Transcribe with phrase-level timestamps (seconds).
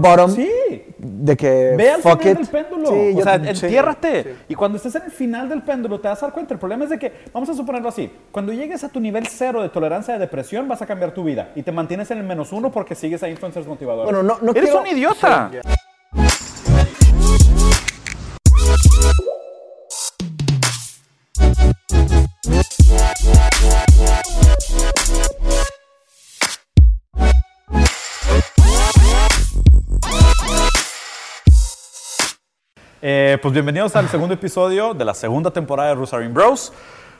[0.00, 0.30] bottom.
[0.30, 0.50] Sí.
[0.98, 2.38] De que Ve al fuck final it.
[2.38, 2.88] del péndulo.
[2.88, 3.64] Sí, o yo- sea, sí.
[3.64, 4.36] entiérrate.
[4.48, 6.54] Y cuando estés en el final del péndulo, te vas a dar cuenta.
[6.54, 9.62] El problema es de que, vamos a suponerlo así, cuando llegues a tu nivel cero
[9.62, 11.50] de tolerancia de depresión, vas a cambiar tu vida.
[11.54, 14.10] Y te mantienes en el menos uno porque sigues a influencers motivadores.
[14.12, 15.50] Bueno, no- no Eres quiero- un idiota.
[33.08, 36.72] Eh, pues bienvenidos al segundo episodio de la segunda temporada de Rosarin Bros.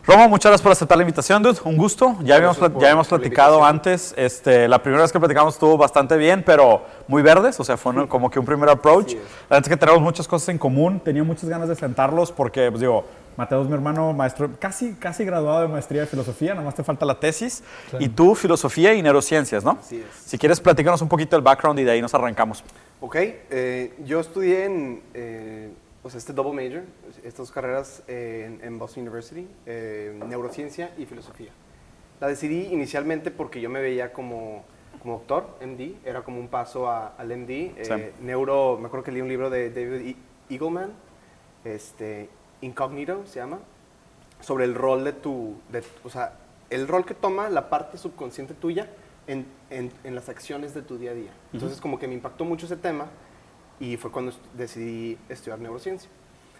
[0.04, 1.60] Romo, muchas gracias por aceptar la invitación, dude.
[1.62, 2.16] Un gusto.
[2.24, 4.12] Ya habíamos, ya habíamos la platicado antes.
[4.16, 7.60] Este, la primera vez que platicamos estuvo bastante bien, pero muy verdes.
[7.60, 9.12] O sea, fue un- como que un primer approach.
[9.12, 9.20] La
[9.58, 10.98] verdad es que tenemos muchas cosas en común.
[10.98, 13.04] Tenía muchas ganas de sentarlos porque, pues digo,
[13.36, 16.82] Mateo es mi hermano maestro, casi, casi graduado de maestría de filosofía, nada más te
[16.82, 17.62] falta la tesis.
[18.00, 19.78] Y tú, filosofía y neurociencias, ¿no?
[19.80, 20.06] Así es.
[20.30, 22.64] Si quieres, platícanos un poquito del background y de ahí nos arrancamos.
[23.06, 25.70] Ok, eh, yo estudié en, eh,
[26.02, 26.82] o sea, este double major,
[27.18, 31.52] estas dos carreras en, en Boston University, eh, neurociencia y filosofía.
[32.20, 34.64] La decidí inicialmente porque yo me veía como,
[35.00, 37.74] como doctor, MD, era como un paso a- al MD.
[37.76, 38.12] eh.
[38.22, 40.92] Neuro, me acuerdo que leí un libro de David E- Eagleman,
[41.64, 42.28] este,
[42.60, 43.60] Incognito se llama,
[44.40, 46.32] sobre el rol de tu, de- o sea,
[46.70, 48.90] el rol que toma la parte subconsciente tuya
[49.26, 51.30] en, en- en las acciones de tu día a día.
[51.52, 53.06] Entonces, como que me impactó mucho ese tema
[53.80, 56.08] y fue cuando est- decidí estudiar neurociencia.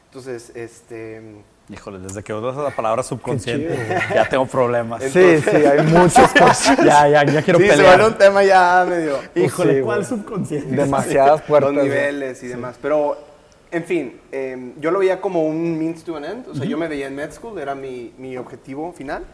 [0.07, 1.21] Entonces, este,
[1.69, 3.77] Híjole, desde que usas la palabra subconsciente,
[4.15, 5.03] ya tengo problemas.
[5.03, 6.79] Sí, sí, hay muchas cosas.
[6.79, 7.97] ya, ya, ya quiero sí, se pelear.
[7.99, 9.19] vuelve un tema ya medio...
[9.35, 10.77] Híjole, Sí, ¿cuál subconsciente?
[10.77, 11.75] Demasiadas puertas.
[11.75, 12.79] los niveles y demás.
[12.81, 13.19] Pero,
[13.73, 16.49] en fin, eh, yo lo veía como un means to an end.
[16.49, 19.25] O sea, yo me veía en med school, era mi, mi objetivo final.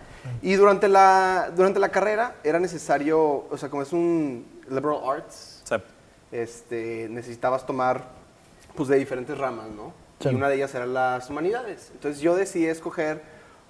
[0.41, 5.63] Y durante la, durante la carrera era necesario, o sea, como es un liberal arts,
[5.65, 5.75] Sí.
[6.31, 8.05] este, necesitabas tomar
[8.75, 9.93] pues, de diferentes ramas, ¿no?
[10.21, 10.29] Sí.
[10.31, 11.91] Y una de ellas eran las humanidades.
[11.93, 13.23] Entonces yo decidí escoger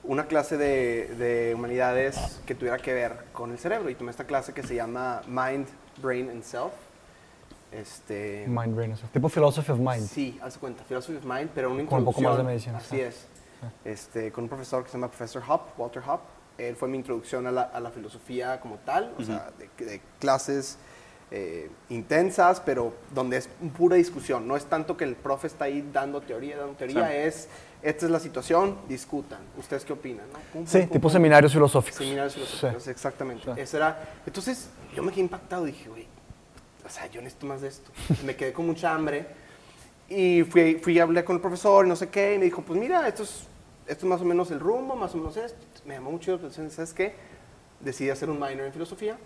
[0.05, 3.89] una clase de, de humanidades que tuviera que ver con el cerebro.
[3.89, 5.67] Y tomé esta clase que se llama Mind,
[6.03, 6.73] Brain and Self.
[7.71, 10.07] Este, Mind brain, o sea, tipo philosophy of mind.
[10.07, 12.47] Sí, haz cuenta, Philosophy of Mind, pero una Con un poco más de introducción.
[12.47, 13.01] medicina, Así sí.
[13.01, 13.27] es.
[13.85, 16.21] Este, con un profesor que se llama Professor Hop, Walter Hop.
[16.69, 20.01] Él fue mi introducción a la, a la filosofía como tal, o sea, de, de
[20.19, 20.79] clases
[21.31, 24.47] eh, intensas, pero donde es pura discusión.
[24.47, 27.15] No es tanto que el profe está ahí dando teoría, dando teoría, Sí.
[27.17, 27.49] es,
[27.83, 29.41] esta es la situación, discutan.
[29.59, 30.27] ¿Ustedes qué opinan?
[30.33, 30.39] no?
[30.53, 31.11] Pum, Sí, pum, tipo pum.
[31.11, 31.97] seminarios filosóficos.
[31.99, 32.91] Seminarios filosóficos, Sí.
[32.91, 33.45] exactamente.
[33.55, 33.61] Sí.
[33.61, 36.07] Eso era, entonces yo me quedé impactado, dije, güey,
[36.85, 37.91] o sea, yo necesito más de esto.
[38.27, 39.27] me quedé con mucha hambre
[40.09, 42.61] y fui, fui a hablar con el profesor y no sé qué, y me dijo,
[42.63, 43.45] pues mira, esto es,
[43.87, 45.59] esto es más o menos el rumbo, más o menos esto.
[45.85, 47.15] Me llamó mucho la atención, ¿sabes qué?
[47.81, 49.17] Decidí hacer un minor en filosofía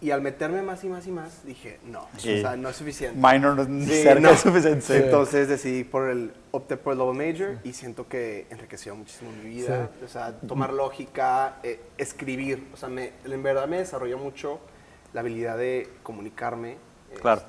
[0.00, 2.38] y al meterme más y más y más, dije, no, Sí.
[2.38, 3.16] o sea, no es suficiente.
[3.16, 4.30] Minor no es Sí, cerca no.
[4.30, 4.80] de suficiente.
[4.82, 4.92] Sí.
[4.94, 9.48] Entonces decidí por el, opté por el double major y siento que enriqueció muchísimo mi
[9.48, 9.90] vida.
[10.04, 12.68] O sea, tomar lógica, eh, escribir.
[12.74, 14.58] O sea, me, en verdad me desarrolló mucho
[15.12, 16.78] la habilidad de comunicarme eh,
[17.20, 17.42] Claro.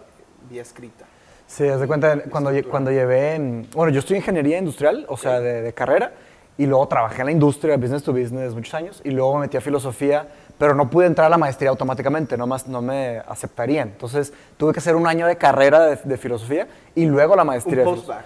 [0.48, 1.06] vía escrita.
[1.48, 3.68] Sí, haz de cuenta, cuando, cuando llevé en...
[3.74, 6.14] Bueno, yo estudié ingeniería industrial, o sea, de, de carrera,
[6.58, 9.58] y luego trabajé en la industria, business to business, muchos años, y luego me metí
[9.58, 10.28] a filosofía,
[10.58, 13.90] pero no pude entrar a la maestría automáticamente, no, más, no me aceptarían.
[13.90, 17.48] Entonces, tuve que hacer un año de carrera de, de filosofía y luego la Un
[17.48, 17.80] maestría.
[17.80, 18.26] de postback.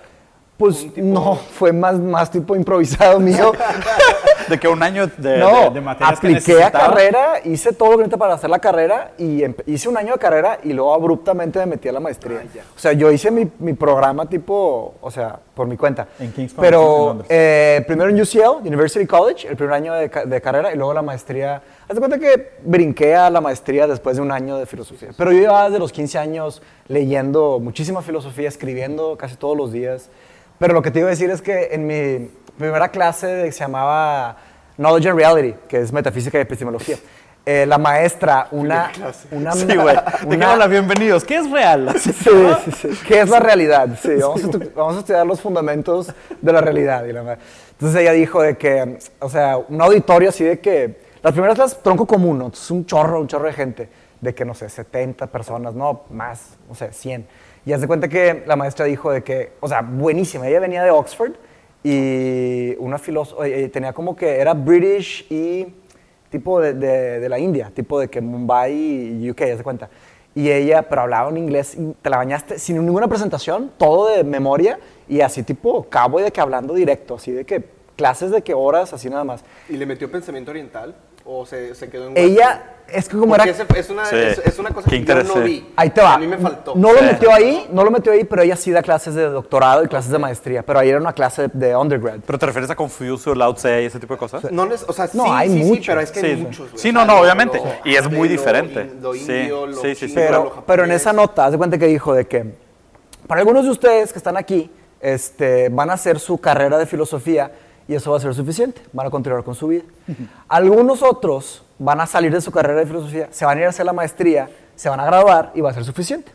[0.57, 3.53] Pues un no, fue más, más tipo improvisado mío.
[4.49, 6.87] De que un año de, no, de, de materias que apliqué a necesitaba.
[6.87, 10.19] carrera, hice todo lo que necesitaba para hacer la carrera y hice un año de
[10.19, 12.41] carrera y luego abruptamente me metí a la maestría.
[12.43, 12.61] Ah.
[12.75, 16.07] O sea, yo hice mi, mi programa tipo, o sea, por mi cuenta.
[16.19, 17.27] En King's College, en Pero Londres.
[17.29, 21.01] eh, primero en UCL, University College, el primer año de, de carrera y luego la
[21.01, 21.61] maestría.
[21.89, 25.09] Haz de cuenta que brinqué a la maestría después de un año de filosofía.
[25.17, 30.09] Pero yo llevaba desde los 15 años leyendo muchísima filosofía, escribiendo casi todos los días.
[30.59, 33.59] Pero lo que te iba a decir es que en mi primera clase de- se
[33.59, 34.35] llamaba
[34.77, 36.97] Knowledge and Reality, que es metafísica y epistemología,
[37.45, 38.91] eh, la maestra, una...
[39.31, 39.95] una Sí, güey.
[40.25, 41.23] Una- bienvenidos.
[41.23, 41.93] ¿Qué es real?
[41.99, 42.89] Sí, sí, sí.
[43.07, 43.87] ¿Qué es la realidad?
[44.01, 46.11] Sí, vamos, a, estu- vamos a estudiar los fundamentos
[46.41, 47.05] de la realidad.
[47.05, 47.37] y la.
[47.71, 51.79] Entonces ella dijo de que, o sea, un auditorio así de que, las primeras clases
[51.81, 52.45] tronco común, ¿no?
[52.45, 53.89] Entonces un chorro, un chorro de gente,
[54.19, 57.27] de que, no sé, 70 personas, no, más, o sea, 100.
[57.65, 60.83] Y haz de cuenta que la maestra dijo de que, o sea, buenísima, ella venía
[60.83, 61.31] de Oxford
[61.83, 65.67] y una filósofa, tenía como que era British y
[66.29, 69.89] tipo de, de- de la India, tipo de que Mumbai y UK, haz de cuenta.
[70.35, 74.23] Y ella, pero hablaba en inglés y te la bañaste sin ninguna presentación, todo de
[74.23, 74.77] memoria
[75.09, 77.63] y así tipo cabo de que hablando directo, así de que
[77.95, 79.43] clases de que horas, así nada más.
[79.69, 80.93] Y le metió pensamiento oriental.
[81.25, 82.17] o se, se quedó en?
[82.17, 83.65] Ella, es que como Porque era...
[83.79, 84.15] es, una, Sí.
[84.15, 85.67] es, es una cosa Qué que yo no vi.
[85.75, 86.13] Ahí te va.
[86.13, 86.73] A mí me faltó.
[86.75, 87.05] No lo Sí.
[87.05, 90.11] metió ahí, no lo metió ahí, pero ella sí da clases de doctorado y clases
[90.11, 90.63] de maestría.
[90.63, 92.19] Pero ahí era una clase de, de undergrad.
[92.25, 94.51] ¿Pero te refieres a Confucio, Lao Tse y ese tipo de cosas?
[94.51, 95.91] No, les- o sea, No, sí, hay sí, sí, mucho.
[95.91, 96.41] pero es que Sí, hay sí.
[96.43, 96.71] muchos.
[96.71, 96.81] güey.
[96.81, 97.57] Sí, no, no, obviamente.
[97.57, 98.91] lo Y es muy lo diferente.
[99.01, 100.13] Lo Sí, indio, lo sí, sí, sí.
[100.15, 102.53] Pero, pero en esa nota, haz de cuenta que dijo de que
[103.27, 107.51] para algunos de ustedes que están aquí, este, van a hacer su carrera de filosofía
[107.87, 109.83] y eso va a ser suficiente, van a continuar con su vida.
[110.47, 113.69] Algunos otros van a salir de su carrera de filosofía, se van a ir a
[113.69, 116.31] hacer la maestría, se van a graduar y va a ser suficiente.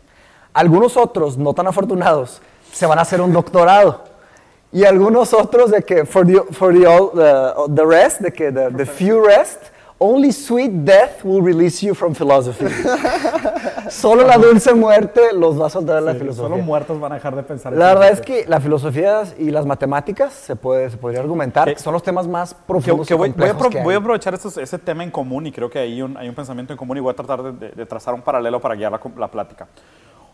[0.53, 2.41] Algunos otros, no tan afortunados,
[2.71, 4.03] se van a hacer un doctorado.
[4.71, 8.51] Y algunos otros de que for the, for the, all- the, the rest, de que
[8.51, 9.61] the, the few rest,
[10.05, 12.65] only sweet death will release you from philosophy.
[13.89, 16.49] Solo la dulce muerte los va a soltar de la Sí, filosofía.
[16.49, 17.73] Solo muertos van a dejar de pensar.
[17.73, 21.67] en La verdad es que la filosofía y las matemáticas se, puede, se podría argumentar
[21.67, 23.77] Que- que son los temas más Que, profundos que y voy, voy a, complejos que
[23.79, 23.83] hay.
[23.83, 26.35] voy a aprovechar estos- ese tema en común y creo que hay un, hay un
[26.35, 28.91] pensamiento en común y voy a tratar de, de- de trazar un paralelo para guiar
[28.91, 29.67] la, la plática.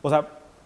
[0.01, 0.25] O sea,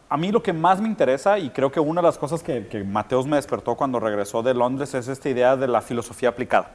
[0.10, 2.68] a mí lo que más me interesa y creo que una de las cosas que,
[2.68, 6.70] que Mateos me despertó cuando regresó de Londres es esta idea de la filosofía aplicada.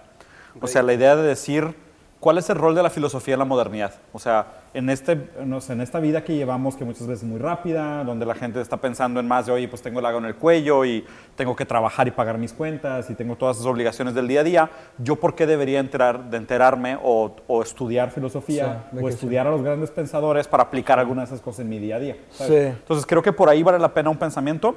[0.61, 1.75] O sea, la idea de decir
[2.21, 3.95] cuál es el rol de la filosofía en la modernidad.
[4.13, 7.29] O sea, en este, no sé, en esta vida que llevamos, que muchas veces es
[7.29, 10.19] muy rápida, donde la gente está pensando en más de, oye, pues tengo el lago
[10.19, 11.05] en el cuello y
[11.37, 14.45] tengo que trabajar y pagar mis cuentas y tengo todas esas obligaciones del día a
[14.45, 19.47] día, ¿yo por qué debería enterar, de enterarme o, o estudiar filosofía Sí, o estudiar
[19.47, 22.17] a los grandes pensadores para aplicar algunas de esas cosas en mi día a día?
[22.31, 22.55] Sí.
[22.55, 24.75] Entonces creo que por ahí vale la pena un pensamiento.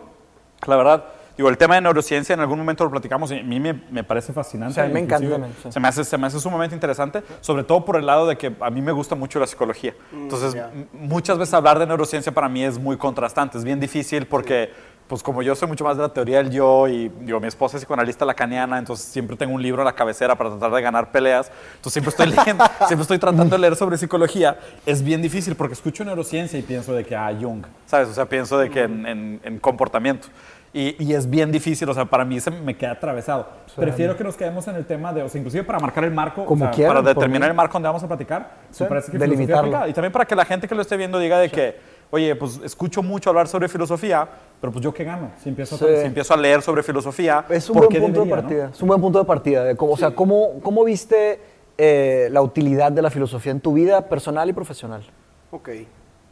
[0.68, 1.06] La verdad,
[1.38, 4.04] digo, el tema de neurociencia en algún momento lo platicamos y a mí me, me
[4.04, 4.76] parece fascinante.
[4.76, 5.72] Sí, a mí me encanta sí.
[5.72, 8.54] Se me, hace, se me hace sumamente interesante, sobre todo por el lado de que
[8.60, 9.94] a mí me gusta mucho la psicología.
[10.14, 10.70] Entonces, ya.
[10.74, 14.92] m- muchas veces hablar de neurociencia para mí es muy contrastante, es bien difícil porque...
[15.08, 17.76] Pues como yo soy mucho más de la teoría del yo y digo, mi esposa
[17.76, 21.12] es psicoanalista lacaniana, entonces siempre tengo un libro a la cabecera para tratar de ganar
[21.12, 21.52] peleas.
[21.76, 24.58] Entonces siempre estoy leyendo, siempre estoy tratando de leer sobre psicología.
[24.86, 28.08] Es bien difícil porque escucho neurociencia y pienso de que, ah, Jung, ¿sabes?
[28.08, 30.30] O sea, pienso de que en, en- en comportamiento.
[30.74, 33.46] Y, y es bien difícil, o sea, para mí se me queda atravesado.
[33.76, 36.46] Prefiero que nos quedemos en el tema de, o sea, inclusive para marcar el marco,
[36.46, 38.52] Como o sea, quieran, para determinar el marco donde vamos a platicar.
[38.70, 39.86] Sí, me parece que delimitarlo.
[39.88, 41.76] Y también para que la gente que lo esté viendo diga de que,
[42.10, 44.26] oye, pues escucho mucho hablar sobre filosofía,
[44.62, 45.84] pero pues yo qué gano si empiezo, Sí.
[45.86, 47.44] a, si empiezo a leer sobre filosofía.
[47.50, 48.48] Es un ¿por buen qué punto debería, de no?
[48.48, 48.70] partida.
[48.74, 49.64] Es un buen punto de partida.
[49.66, 51.42] de cómo, O sea, ¿cómo, cómo viste
[51.78, 55.04] eh, la utilidad de la filosofía en tu vida personal y profesional?
[55.52, 55.70] Ok.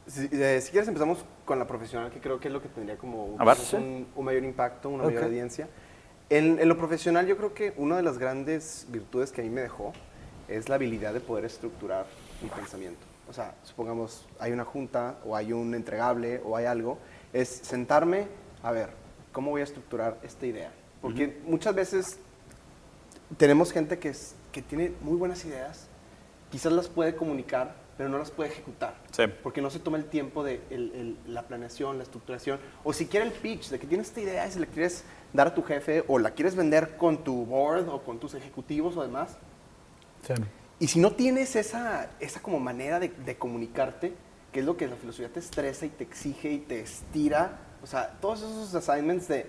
[0.10, 2.98] Si, eh, si quieres empezamos con la profesional, que creo que es lo que tendría
[2.98, 3.46] como ver.
[3.46, 5.28] pues, un, un mayor impacto, una mayor Ok.
[5.28, 5.68] audiencia.
[6.32, 9.50] En, en lo profesional yo creo que una de las grandes virtudes que a mí
[9.50, 9.94] me dejó
[10.48, 12.06] es la habilidad de poder estructurar
[12.42, 13.00] mi pensamiento.
[13.30, 16.98] O sea, supongamos hay una junta o hay un entregable o hay algo,
[17.32, 18.26] es sentarme
[18.64, 18.90] a ver
[19.32, 20.72] cómo voy a estructurar esta idea.
[21.02, 22.18] Porque muchas veces
[23.38, 25.88] tenemos gente que, es- que tiene muy buenas ideas,
[26.52, 28.96] quizás las puede comunicar, pero no las puede ejecutar.
[29.12, 29.24] Sí.
[29.44, 33.26] Porque no se toma el tiempo de el- el- la planeación, la estructuración, o siquiera
[33.26, 35.04] el pitch, de que tienes esta idea y se la quieres
[35.34, 38.96] dar a tu jefe, o la quieres vender con tu board o con tus ejecutivos
[38.96, 39.36] o demás.
[40.80, 44.14] Y si no tienes esa, esa como manera de, de comunicarte,
[44.54, 47.86] que es lo que la filosofía te estresa y te exige y te estira, o
[47.86, 49.46] sea, todos esos assignments de,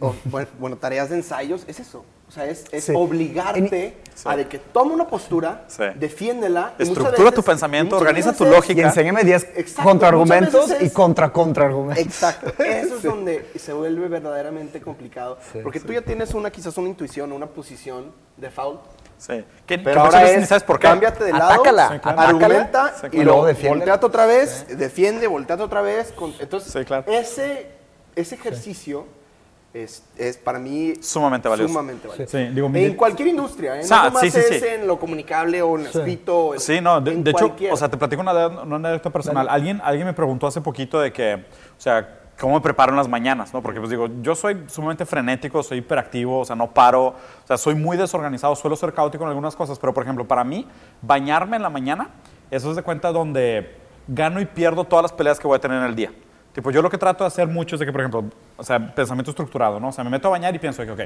[0.00, 0.14] o- o,
[0.58, 2.06] bueno, tareas de ensayos, es eso.
[2.32, 2.92] O sea, es, es Sí.
[2.96, 4.22] obligarte Sí.
[4.26, 5.82] a de que toma una postura, Sí.
[5.96, 6.72] defiéndela.
[6.78, 8.80] Estructura tu veces- pensamiento, y muchas organiza tu veces- lógica.
[8.80, 12.02] Y enséñame 10 Exacto, contraargumentos y contra contraargumentos.
[12.06, 15.36] Exacto, eso es donde se vuelve verdaderamente complicado.
[15.52, 18.80] Sí, porque tú ya tienes una, quizás una intuición, una posición default,
[19.18, 19.44] Sí.
[19.66, 20.88] Que, que pero muchas ahora es, ni sabes por qué.
[20.88, 22.20] cámbiate de lado, Atácala, Sí, claro.
[22.22, 23.10] argumenta Sí, y claro.
[23.10, 23.78] luego Luego defiende.
[23.78, 26.12] volteate otra vez, defiende, volteate otra vez.
[26.12, 27.04] con- entonces, Sí, claro.
[27.06, 27.66] ese,
[28.16, 29.04] ese ejercicio
[29.74, 31.68] es, es para mí Sumamente valioso.
[31.72, 32.30] Sumamente valioso.
[32.30, 33.84] Sí, digo, mi- en cualquier industria, ¿eh?
[33.84, 34.66] O sea, no nomás sí, sí, es sí.
[34.68, 36.54] en lo comunicable o en escrito.
[36.54, 39.48] en- Sí, no, de, en de hecho, o sea, te platico una, una anécdota personal.
[39.48, 43.08] Alguien, alguien me preguntó hace poquito de que, o sea, cómo me preparo en las
[43.08, 43.62] mañanas, ¿no?
[43.62, 47.14] Porque, pues digo, yo soy sumamente frenético, soy hiperactivo, o sea, no paro, o
[47.46, 50.66] sea, soy muy desorganizado, suelo ser caótico en algunas cosas, pero, por ejemplo, para mí,
[51.00, 52.10] bañarme en la mañana,
[52.50, 53.76] eso es de cuenta donde
[54.08, 56.12] gano y pierdo todas las peleas que voy a tener en el día.
[56.52, 58.24] Tipo, yo lo que trato de hacer mucho es de que, por ejemplo,
[58.62, 59.88] o sea, pensamiento estructurado, ¿no?
[59.88, 61.00] O sea, me meto a bañar y pienso que, ok,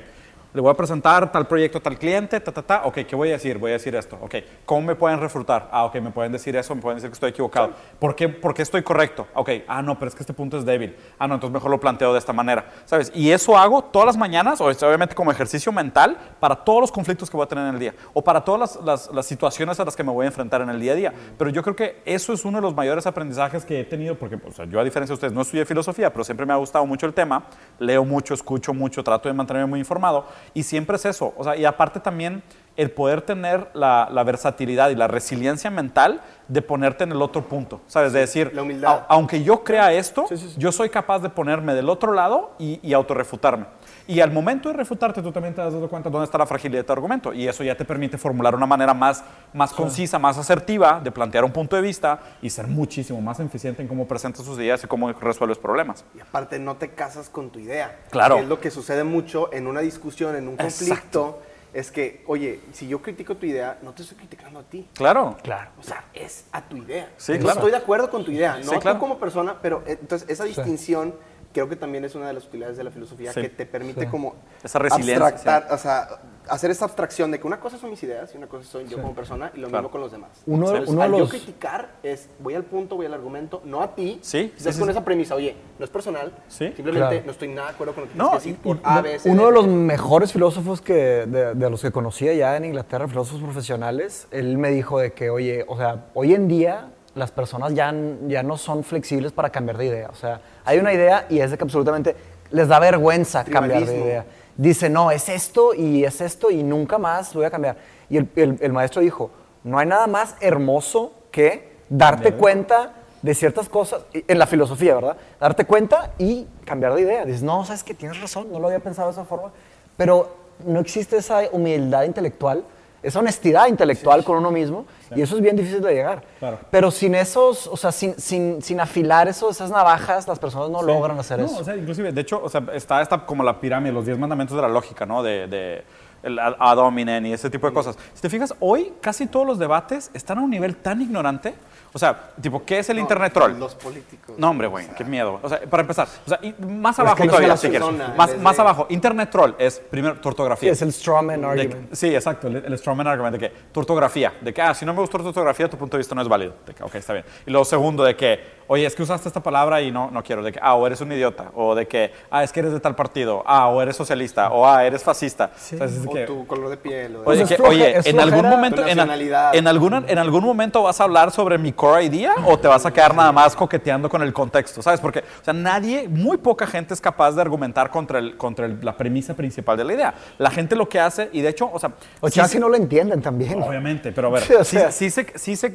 [0.55, 3.29] le voy a presentar tal proyecto a tal cliente, ta, ta, ta, ok, ¿qué voy
[3.29, 3.59] a decir?
[3.59, 4.35] Voy a decir esto, ok,
[4.65, 5.69] ¿cómo me pueden refutar?
[5.71, 7.73] Ah, ok, me pueden decir eso, me pueden decir que estoy equivocado.
[7.99, 9.27] ¿Por qué, ¿Por qué estoy correcto?
[9.35, 10.97] Ok, ah, no, pero es que este punto es débil.
[11.19, 13.11] Ah, no, entonces mejor lo planteo de esta manera, ¿sabes?
[13.15, 17.37] Y eso hago todas las mañanas, obviamente como ejercicio mental, para todos los conflictos que
[17.37, 19.95] voy a tener en el día, o para todas las, las- las situaciones a las
[19.97, 21.13] que me voy a enfrentar en el día a día.
[21.37, 24.37] Pero yo creo que eso es uno de los mayores aprendizajes que he tenido, porque
[24.43, 26.87] o sea, yo a diferencia de ustedes no estudié filosofía, pero siempre me ha gustado
[26.87, 27.45] mucho el tema,
[27.79, 30.25] leo mucho, escucho mucho, trato de mantenerme muy informado,
[30.55, 31.35] y siempre es eso.
[31.37, 32.43] O sea, y aparte también
[32.77, 37.43] el poder tener la, la versatilidad y la resiliencia mental de ponerte en el otro
[37.43, 38.13] punto, ¿sabes?
[38.13, 38.91] De decir, la humildad.
[38.91, 40.27] "A- aunque yo crea esto,
[40.59, 43.65] yo soy capaz de ponerme del otro lado y, y autorrefutarme.
[44.09, 46.81] Y al momento de refutarte, tú también te has dado cuenta dónde está la fragilidad
[46.81, 47.33] de tu argumento.
[47.33, 51.45] Y eso ya te permite formular una manera más, más concisa, más asertiva de plantear
[51.45, 54.87] un punto de vista y ser muchísimo más eficiente en cómo presentas sus ideas y
[54.87, 56.05] cómo resuelves problemas.
[56.17, 57.99] Y aparte no te casas con tu idea.
[58.11, 58.37] Claro.
[58.37, 61.41] Que es lo que sucede mucho en una discusión, en un conflicto.
[61.75, 64.89] Es que, oye, si yo critico tu idea, no te estoy criticando a ti.
[64.95, 65.37] Claro.
[65.43, 65.71] Claro.
[65.79, 67.11] O sea, es a tu idea.
[67.19, 67.59] Sí, Yo claro.
[67.59, 68.97] estoy de acuerdo con tu idea, no Sí, claro.
[68.97, 71.15] tú como persona, pero eh, entonces esa distinción
[71.57, 73.41] creo que también es una de las utilidades de la filosofía Sí.
[73.41, 76.09] que te permite como Esa resiliencia, abstractar, o sea,
[76.49, 79.01] hacer esa abstracción de que una cosa son mis ideas y una cosa soy yo
[79.01, 79.85] como persona y lo Claro.
[79.85, 80.31] mismo con los demás.
[80.47, 81.31] Uno, Entonces, uno de al yo los...
[81.31, 84.19] criticar es voy al punto, voy al argumento, no a ti.
[84.23, 86.67] Sí, Estás sí, con sí, esa premisa, oye, no es personal, Sí.
[86.77, 87.23] simplemente Claro.
[87.25, 89.19] no estoy nada de acuerdo con lo que No, tienes que decir por A, B,
[89.19, 89.69] C, Uno D, de los E.
[89.69, 90.95] mejores filósofos que,
[91.27, 95.31] de, de los que conocía ya en Inglaterra, filósofos profesionales, él me dijo de que,
[95.31, 97.93] oye, o sea, hoy en día las personas ya,
[98.29, 100.09] ya no son flexibles para cambiar de idea.
[100.13, 102.15] O sea, hay una idea y es de que absolutamente
[102.51, 104.25] les da vergüenza cambiar de idea.
[104.57, 107.77] Dice, no, es esto y es esto y nunca más lo voy a cambiar.
[108.11, 109.31] Y el, el- el maestro dijo,
[109.65, 112.93] no hay nada más hermoso que darte cuenta
[113.23, 115.17] de ciertas cosas, en la filosofía, ¿verdad?
[115.41, 117.25] Darte cuenta y cambiar de idea.
[117.25, 119.51] Dices, no, sabes que tienes razón, no lo había pensado de esa forma.
[119.97, 122.63] Pero no existe esa humildad intelectual,
[123.07, 126.25] esa honestidad intelectual con uno mismo, y eso es bien difícil de llegar.
[126.39, 126.59] Claro.
[126.71, 130.83] Pero sin esos, o sea, sin, sin, sin afilar eso, esas navajas, las personas no
[130.83, 131.59] logran hacer No, eso.
[131.61, 134.57] O sea, inclusive, de hecho, o sea, está esta como la pirámide, los 10 mandamientos
[134.57, 135.23] de la lógica, ¿no?
[135.23, 135.85] De, de
[136.23, 137.97] el ad hominem y ese tipo de cosas.
[138.15, 141.55] Si te fijas, hoy casi todos los debates están a un nivel tan ignorante.
[141.97, 143.59] O sea, tipo, ¿qué es el Internet troll?
[143.59, 144.35] Los políticos.
[144.37, 145.41] No, hombre, güey, qué miedo.
[145.43, 147.89] O sea, para empezar, o sea, más Pero es abajo que no todavía, si quieres.
[148.15, 150.69] Más, más abajo, Internet troll es, primero, tu ortografía.
[150.69, 151.89] Sí, es el strawman argument.
[151.89, 154.85] que- sí, exacto, el, el strawman argument de que tu ortografía, de que, ah, si
[154.85, 156.53] no me gustó tu ortografía, tu punto de vista no es válido.
[156.67, 157.25] De que, ok, está bien.
[157.47, 160.43] Y luego segundo, de que, oye, es que usaste esta palabra y no, no quiero.
[160.43, 161.51] De que, ah, o eres un idiota.
[161.55, 163.43] O de que, ah, es que eres de tal partido.
[163.47, 164.51] Ah, o eres socialista.
[164.51, 165.51] O ah, eres fascista.
[165.55, 167.17] O sea, es O que- tu color de piel.
[167.17, 171.01] o de- Oye, que- oye, en algún momento, en, en, alguna, en algún momento vas
[171.01, 174.23] a hablar sobre mi core idea o te vas a quedar nada más coqueteando con
[174.23, 175.01] el contexto, ¿sabes?
[175.01, 178.79] Porque, o sea, nadie, muy poca gente es capaz de argumentar contra, el, contra el-
[178.83, 180.15] la premisa principal de la idea.
[180.39, 181.91] La gente lo que hace, y de hecho, o sea,
[182.21, 183.63] O sí se- no lo entienden también.
[183.63, 184.91] Obviamente, pero a ver, Sí, o sea.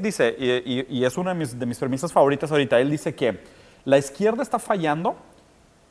[0.02, 3.16] dice, y, y- y es una de mis, de mis premisas favoritas ahorita, él dice
[3.16, 3.40] que
[3.86, 5.16] la izquierda está fallando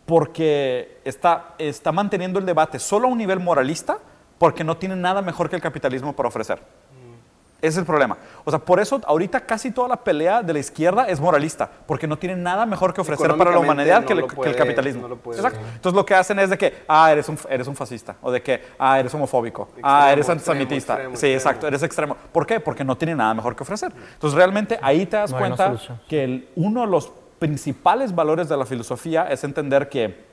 [0.06, 3.98] porque está, está manteniendo el debate solo a un nivel moralista
[4.38, 6.60] porque no tiene nada mejor que el capitalismo para ofrecer.
[7.62, 8.16] Ese es el problema.
[8.44, 12.06] O sea, por eso ahorita casi toda la pelea de la izquierda es moralista, porque
[12.06, 14.36] no tiene nada mejor que ofrecer para la humanidad no que, el, lo que el
[14.36, 15.02] puede- capitalismo.
[15.02, 15.60] no lo puede- Exacto.
[15.74, 18.42] Entonces lo que hacen es de que, ah, eres un, eres un fascista, o de
[18.42, 20.92] que, ah, eres homofóbico, ah, Extremo, eres extremo, antisemitista.
[20.94, 21.36] extremo, sí, extremo.
[21.36, 22.16] exacto, eres extremo.
[22.32, 22.60] ¿Por qué?
[22.60, 23.92] Porque no tiene nada mejor que ofrecer.
[24.14, 25.74] Entonces realmente ahí te das No cuenta
[26.08, 30.24] que el- uno de los principales valores de la filosofía es entender que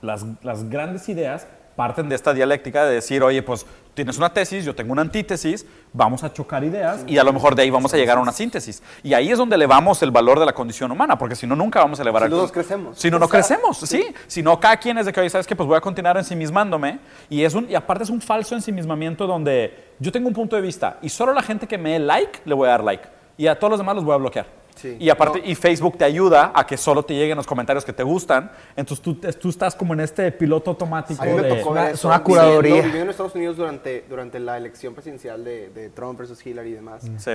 [0.00, 1.46] las, las grandes ideas
[1.76, 5.66] parten de esta dialéctica de decir, oye, pues tienes una tesis, yo tengo una antítesis,
[5.92, 8.32] vamos a chocar ideas y a lo mejor de ahí vamos a llegar a una
[8.32, 8.82] síntesis.
[9.02, 11.80] Y ahí es donde elevamos el valor de la condición humana, porque si no, nunca
[11.80, 12.98] vamos a elevar Si no crecemos.
[12.98, 14.14] Si no, no crecemos, sí.
[14.26, 15.54] Si no, cada quien es de que, oye, ¿sabes qué?
[15.54, 17.00] Pues voy a continuar ensimismándome.
[17.28, 20.62] Y, es un, y aparte es un falso ensimismamiento donde yo tengo un punto de
[20.62, 23.08] vista y solo la gente que me dé like, le voy a dar like.
[23.36, 24.61] Y a todos los demás los voy a bloquear.
[24.74, 24.96] Sí.
[24.98, 25.46] Y aparte, No.
[25.46, 28.50] y Facebook te ayuda a que solo te lleguen los comentarios que te gustan.
[28.74, 31.54] Entonces tú, tú estás como en este piloto automático A mí me de...
[31.56, 32.74] tocó una- ver es una curaduría.
[32.76, 36.74] Viviendo en Estados Unidos durante, durante la elección presidencial de, de Trump versus Hillary y
[36.74, 37.02] demás.
[37.18, 37.30] Sí.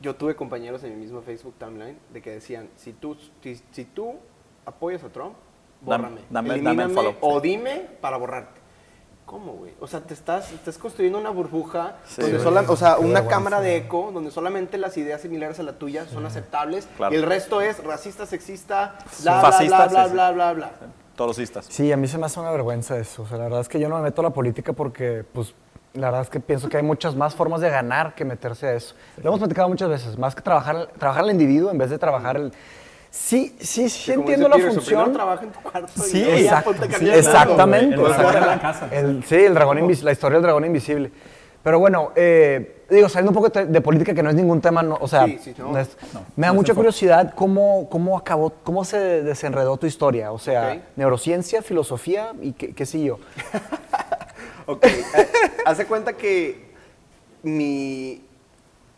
[0.00, 3.84] Yo tuve compañeros en mi mismo Facebook timeline de que decían, si tú, si, si
[3.84, 4.14] tú
[4.64, 5.34] apoyas a Trump,
[5.82, 6.20] Dame- bórrame.
[6.30, 7.14] dame- dame elimíname follow.
[7.20, 8.60] o dime para borrarte.
[9.26, 9.72] ¿Cómo, güey?
[9.80, 13.60] O sea, te estás, estás construyendo una burbuja, Sí, donde sola- o sea, una cámara
[13.60, 17.14] de eco, donde solamente las ideas similares a la tuya son aceptables, Claro.
[17.14, 20.12] y el resto es racista, sexista, bla, bla, Fascista, bla, bla, sí, sí.
[20.14, 20.70] bla, bla, bla.
[21.32, 21.66] Cistas.
[21.70, 23.22] Sí, a mí se me hace una vergüenza eso.
[23.22, 25.54] O sea, la verdad es que yo no me meto a la política porque, pues,
[25.94, 28.72] la verdad es que pienso que hay muchas más formas de ganar que meterse a
[28.74, 28.96] eso.
[29.22, 32.36] Lo hemos platicado muchas veces, más que trabajar, trabajar al individuo en vez de trabajar
[32.36, 32.52] el...
[33.16, 35.12] Sí, sí, sí entiendo la función.
[35.12, 37.94] trabaja en tu cuarto y Sí, Exacto, a sí, exactamente.
[37.94, 38.40] El dragón exactamente.
[38.40, 38.88] de la casa.
[38.90, 41.12] El- sí, el dragón la historia del dragón invisible.
[41.62, 44.82] Pero bueno, eh, digo, saliendo un poco de, de política, que no es ningún tema,
[44.82, 45.70] no, o sea, Sí, sí, no.
[45.72, 50.32] no es- No, me da mucha curiosidad cómo, cómo acabó, cómo se desenredó tu historia.
[50.32, 53.20] O sea, neurociencia, filosofía y qué, qué siguió.
[54.66, 54.86] Ok,
[55.66, 56.70] hace cuenta que
[57.42, 58.22] mi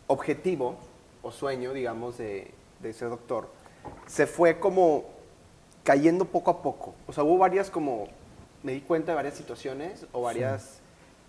[0.07, 0.77] objetivo
[1.21, 3.49] o sueño, digamos, de, de ser doctor,
[4.05, 5.05] se fue como
[5.83, 6.93] cayendo poco a poco.
[7.07, 8.07] O sea, hubo varias como,
[8.63, 10.79] me di cuenta de varias situaciones o varias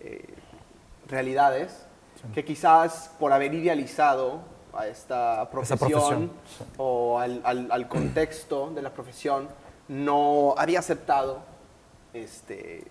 [0.00, 0.25] eh,
[1.09, 1.85] realidades
[2.35, 4.41] que quizás por haber idealizado
[4.73, 6.33] a esta profesión, profesión,
[6.77, 9.49] o al, al- al contexto de la profesión
[9.88, 11.38] no había aceptado
[12.12, 12.85] este,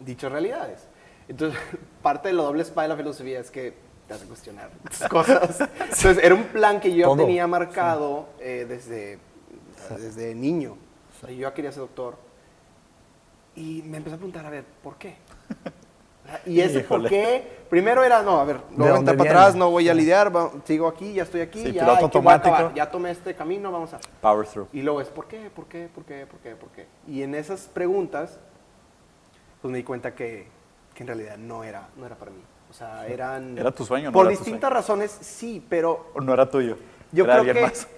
[0.00, 0.86] dichas realidades.
[1.28, 1.60] Entonces,
[2.02, 3.74] parte de lo doble espada de la filosofía es que
[4.08, 5.60] te hace cuestionar muchas cosas.
[5.60, 7.18] Entonces, era un plan que yo Todo.
[7.18, 9.18] tenía marcado eh, desde,
[9.96, 10.76] desde niño.
[11.16, 12.16] O sea, yo ya quería ser doctor.
[13.54, 15.16] Y me empecé a preguntar, a ver, ¿por qué?
[16.46, 17.08] Y ese por Híjole.
[17.08, 19.94] qué, primero era, no, a ver, no voy a entrar para atrás, no voy a
[19.94, 22.54] lidiar, va- sigo aquí, ya estoy aquí, Sí, ya, hay que- voy a automático.
[22.54, 23.98] acabar, ya tomé este camino, vamos a...
[24.20, 24.68] Power through.
[24.74, 25.48] Y luego es, ¿por qué?
[25.50, 25.88] ¿Por qué?
[25.92, 26.26] ¿Por qué?
[26.26, 26.54] ¿Por qué?
[26.54, 26.86] ¿Por qué?
[27.06, 28.38] Y en esas preguntas,
[29.62, 30.46] pues me di cuenta que,
[30.94, 32.42] que en realidad no era, no era para mí.
[32.70, 33.56] O sea, eran...
[33.56, 36.76] ¿Era tu sueño no Por era tu distintas razones, sí, pero ¿O no era tuyo?
[37.12, 37.62] yo era creo alguien que...
[37.62, 37.88] más.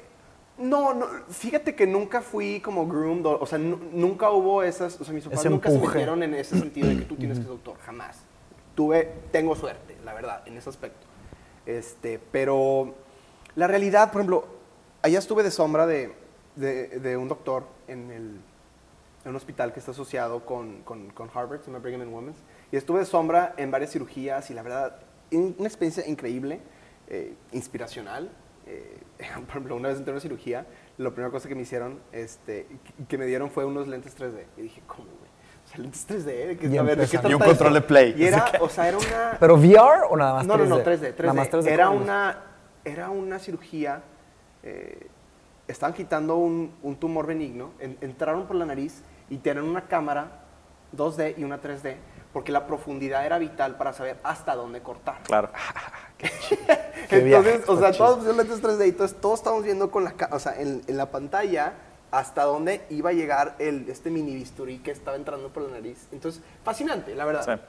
[0.59, 5.01] No, no, fíjate que nunca fui como groomed, o, o sea, nu- nunca hubo esas,
[5.01, 5.95] o sea, mis papás Ese nunca se empuje.
[5.95, 8.19] metieron en ese sentido de que tú tienes que ser doctor, jamás.
[8.75, 11.07] Tuve, tengo suerte, la verdad, en ese aspecto.
[11.65, 12.95] Este, pero
[13.57, 14.45] la realidad, por ejemplo,
[15.03, 16.13] allá estuve de sombra de,
[16.57, 18.23] de, de un doctor en, el,
[19.25, 22.39] en un hospital que está asociado con, con, con Harvard, se llama Brigham and Women's,
[22.73, 24.97] y estuve de sombra en varias cirugías y la verdad,
[25.31, 26.61] in- una experiencia increíble,
[27.09, 28.31] eh, inspiracional.
[28.67, 28.99] Eh,
[29.41, 30.67] por ejemplo, una vez entré a una cirugía,
[30.99, 32.67] la primera cosa que me hicieron, este,
[32.99, 34.45] que- que me dieron fue unos lentes 3D.
[34.57, 35.31] Y dije, ¿cómo, güey?
[35.65, 37.21] O sea, lentes 3D, ¿de qué, Y a ver, ¿de qué.
[37.29, 38.15] Y un control de Play.
[38.17, 39.37] Y era, o sea, era una...
[39.41, 40.49] ¿Pero VR o nada más 3D?
[40.49, 41.21] No, no, no, 3D, 3D.
[41.21, 41.67] Nada más 3D.
[41.67, 42.43] Era, una,
[42.85, 44.03] era una cirugía,
[44.63, 45.07] eh,
[45.69, 50.43] estaban quitando un, un tumor benigno, en- entraron por la nariz y tenían una cámara
[50.97, 51.95] 2D y una 3D,
[52.33, 55.19] porque la profundidad era vital para saber hasta dónde cortar.
[55.25, 55.51] Claro.
[57.11, 60.15] Viaje, Entonces, o sea, todos pusieron lentes 3D y entonces todos estamos viendo con la,
[60.31, 61.73] o sea, en, en la pantalla
[62.11, 66.07] hasta dónde iba a llegar el, este mini bisturí que estaba entrando por la nariz.
[66.13, 67.45] Entonces, fascinante, la verdad.
[67.59, 67.63] Sí.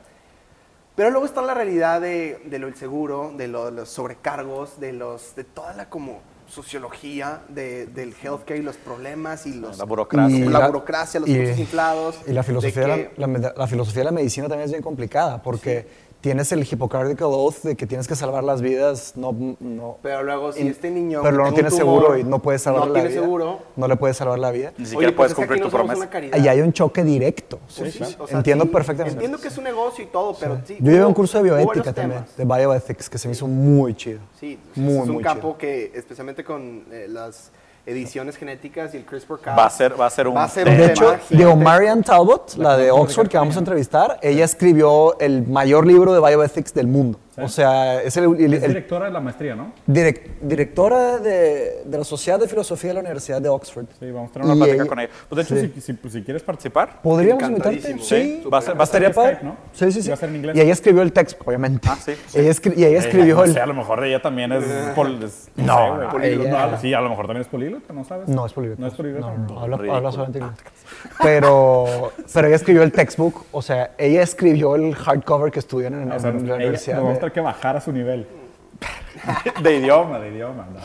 [0.95, 4.79] Pero luego está la realidad de, de lo del seguro, de, lo- de los sobrecargos,
[4.79, 9.77] de, los, de toda la como sociología de- del healthcare y los problemas y los,
[9.77, 10.45] La burocracia.
[10.49, 12.17] la, la- burocracia, los y- inflados.
[12.27, 14.65] Y la filosofía de, de la, que- la med- la filosofía de la medicina también
[14.65, 19.13] es bien complicada porque tienes el Hippocratic Oath de que tienes que salvar las vidas,
[19.15, 19.35] no...
[19.59, 21.21] no Pero luego si y- este niño...
[21.23, 23.21] Pero que no tiene tienes seguro y no puedes salvar no la tiene vida.
[23.21, 23.59] seguro.
[23.75, 24.71] No le puedes salvar la vida.
[24.77, 26.35] Ni Oye, siquiera pues puedes es que aquí cumplir no tu promesa.
[26.37, 27.59] Ahí hay un choque directo.
[27.77, 29.15] Pues sí, o sea, Entiendo sí, perfectamente.
[29.15, 30.77] Entiendo que es un negocio y todo, pero sí.
[30.79, 32.37] Yo llevé un curso de bioética también, temas.
[32.37, 34.19] de bioethics, que se me hizo muy chido.
[34.39, 37.51] Sí, muy, es un muy campo que, especialmente con eh, las
[37.91, 40.67] ediciones genéticas y el CRISPR-Cas, Va a ser- va a ser un va a ser
[40.67, 44.45] un De tema hecho, digo, Marianne Talbot, la de Oxford, que vamos a entrevistar, ella
[44.45, 47.19] escribió el mayor libro de bioethics del mundo.
[47.43, 49.71] O sea, es el, el- Es el- directora de la maestría, ¿no?
[49.87, 53.85] direc- directora de, de la Sociedad de Filosofía de la Universidad de Oxford.
[53.99, 55.09] Sí, vamos a tener una Y plática ella- con ella.
[55.29, 55.71] Pues de hecho, sí.
[55.75, 57.81] si, si- pues, si quieres participar, ¿Podríamos invitarte?
[57.81, 59.35] Sí, Sí, va a ser- va a ser estaría vía padre.
[59.35, 59.57] Skype, ¿no?
[59.73, 60.07] Sí, sí, Y sí.
[60.09, 60.55] va a ser en inglés.
[60.57, 61.87] Y ella escribió el texto, obviamente.
[61.91, 62.37] Ah, sí, sí.
[62.37, 63.53] Y ella, escri- y ella escribió no el...
[63.53, 64.63] sé, a lo mejor ella también es,
[64.95, 66.37] pol, es- no, No, sé, güey.
[66.37, 68.27] no, ella- Sí, a lo mejor también es políglota, ¿no sabes?
[68.27, 68.81] No, es políglota.
[68.81, 69.27] No es políglota.
[69.33, 70.57] No, no, habla, habla solamente inglés.
[71.21, 76.11] Pero, pero ella escribió el textbook, o sea, ella escribió el hardcover que estudian en,
[76.11, 76.99] O sea, en la ella- universidad.
[77.31, 78.27] Tener que bajar a su nivel.
[79.61, 80.19] de idioma.
[80.19, 80.79] De idioma, no.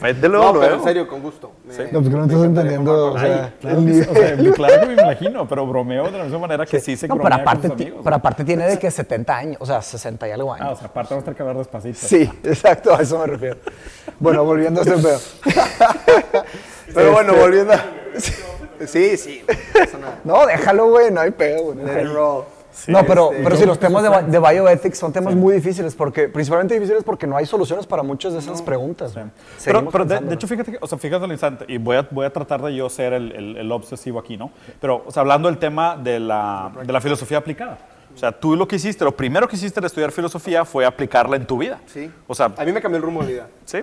[0.00, 1.52] Fédelo No, pero en serio, con gusto.
[1.64, 4.08] Me- No, porque no estás entendiendo, o sea, claro, el que, nivel.
[4.08, 7.06] o sea, claro que me imagino, pero bromeo de la misma manera que sí se
[7.06, 8.00] No, pero con aparte, sus amigos.
[8.02, 10.66] pero aparte tiene de que 70 años, o sea, 60 y algo años.
[10.68, 11.98] Ah, o sea, aparte vamos a tener que hablar despacito.
[12.00, 13.58] Sí, exacto, a eso me refiero.
[14.18, 15.20] Bueno, volviendo a este pedo.
[16.94, 17.84] Pero bueno, Este- volviendo a...
[18.86, 19.44] Sí, sí.
[20.24, 21.84] no déjalo, güey, no hay pedo, güey.
[21.84, 22.44] Let it roll.
[22.88, 26.28] No, pero, este, pero sí, los temas de, de bioethics son temas muy difíciles, porque,
[26.28, 29.12] principalmente difíciles porque no hay soluciones para muchas de esas preguntas.
[29.14, 29.26] güey.
[29.64, 32.06] Pero, pero de, de hecho, fíjate, que, o sea, fíjate al instante, y voy a,
[32.10, 34.50] voy a tratar de yo ser el, el- el obsesivo aquí, ¿no?
[34.80, 37.78] Pero, o sea, hablando del tema de la, de la filosofía aplicada.
[38.14, 41.36] O sea, tú lo que hiciste, lo primero que hiciste al estudiar filosofía fue aplicarla
[41.36, 41.78] en tu vida.
[41.86, 42.10] Sí.
[42.26, 43.48] O sea, A mí me cambió el rumbo de vida.
[43.64, 43.78] sí.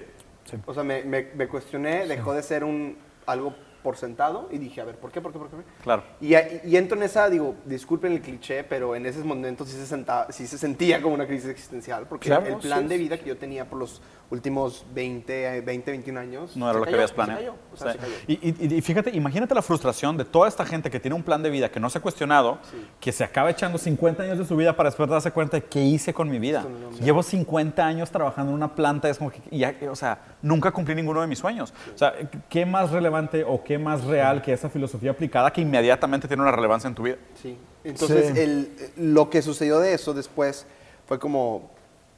[0.65, 3.53] O sea, me, me, me cuestioné, dejó de ser un algo
[3.87, 5.21] por sentado y dije, a ver, ¿por qué?
[5.21, 5.39] ¿Por qué?
[5.39, 5.55] ¿Por qué?
[5.81, 6.03] Claro.
[6.19, 9.85] Y, y, entro en esa, digo, disculpen el cliché, pero en esos momentos sí se,
[9.87, 13.17] sentaba, sí se sentía como una crisis existencial, porque Claro, el plan sí, de vida
[13.17, 16.57] que yo tenía por los últimos 20, eh, 20 21 años...
[16.57, 17.55] No era lo que habías planeado.
[17.73, 18.37] o sea, Sí.
[18.43, 21.41] Y, y- y fíjate, imagínate la frustración de toda esta gente que tiene un plan
[21.41, 22.57] de vida que no se ha cuestionado,
[22.99, 25.79] que se acaba echando 50 años de su vida para después darse cuenta de qué
[25.81, 26.65] hice con mi vida.
[27.01, 30.93] Llevo 50 años trabajando en una planta, es como que, ya, o sea, nunca cumplí
[30.93, 31.73] ninguno de mis sueños.
[31.95, 32.13] O sea,
[32.49, 36.51] ¿qué más relevante o qué más real que esa filosofía aplicada que inmediatamente tiene una
[36.51, 37.17] relevancia en tu vida?
[37.41, 37.57] Sí.
[37.83, 38.39] Entonces, Sí.
[38.39, 40.65] el- lo que sucedió de eso después
[41.07, 41.55] fue como,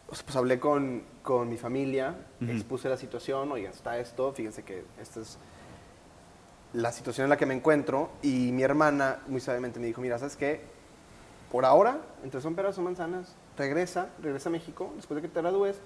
[0.08, 4.84] o pues hablé con, con mi familia, expuse la situación, oigan, está esto, fíjense que
[5.00, 5.38] esta es
[6.74, 10.18] la situación en la que me encuentro, y mi hermana muy sabiamente me dijo, mira,
[10.20, 10.62] ¿sabes qué?
[11.52, 15.42] por ahora, entre son peras, son manzanas, regresa, regresa a México después de que te
[15.42, 15.78] gradúes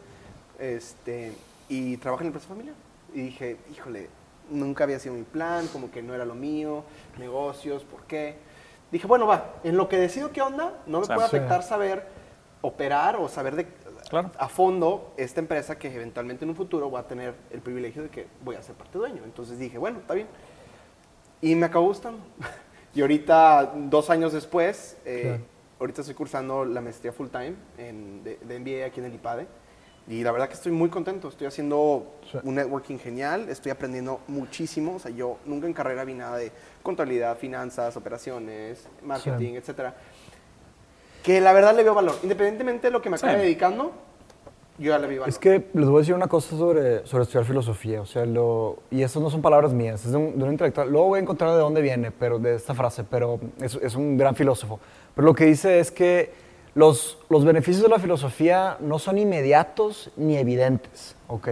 [0.59, 1.31] este,
[1.69, 2.75] y trabaja en la empresa familiar.
[3.13, 4.09] Y dije, híjole,
[4.53, 6.83] nunca había sido mi plan, como que no era lo mío,
[7.17, 8.37] negocios, ¿por qué?
[8.91, 12.07] Dije, bueno, va, en lo que decido qué onda, no me puede afectar saber
[12.61, 13.67] operar o saber de,
[14.09, 14.29] Claro.
[14.37, 18.09] a fondo esta empresa que eventualmente en un futuro voy a tener el privilegio de
[18.09, 19.23] que voy a ser parte dueño.
[19.25, 20.27] Entonces dije, bueno, está bien.
[21.41, 22.19] Y me acabó gustando.
[22.93, 25.43] y ahorita, dos años después, eh, Claro.
[25.79, 29.47] ahorita estoy cursando la maestría full time en, de, de MBA aquí en el IPADE.
[30.07, 31.29] Y la verdad que estoy muy contento.
[31.29, 32.37] Estoy haciendo Sí.
[32.43, 33.47] un networking genial.
[33.49, 34.95] Estoy aprendiendo muchísimo.
[34.95, 39.95] O sea, yo nunca en carrera vi nada de contabilidad, finanzas, operaciones, marketing, etcétera.
[41.23, 42.15] Que la verdad le veo valor.
[42.21, 43.39] Independientemente de lo que me acabe Sí.
[43.39, 43.91] dedicando,
[44.77, 45.29] yo ya le vi valor.
[45.29, 48.79] Es que les voy a decir una cosa sobre, sobre estudiar filosofía, o sea, lo,
[48.91, 50.89] y eso no son palabras mías, es de un, de un intelectual.
[50.91, 54.17] Luego voy a encontrar de dónde viene, pero de esta frase, pero es, es un
[54.17, 54.81] gran filósofo.
[55.15, 56.33] Pero lo que dice es que
[56.75, 61.49] los, los beneficios de la filosofía no son inmediatos ni evidentes, ¿ok?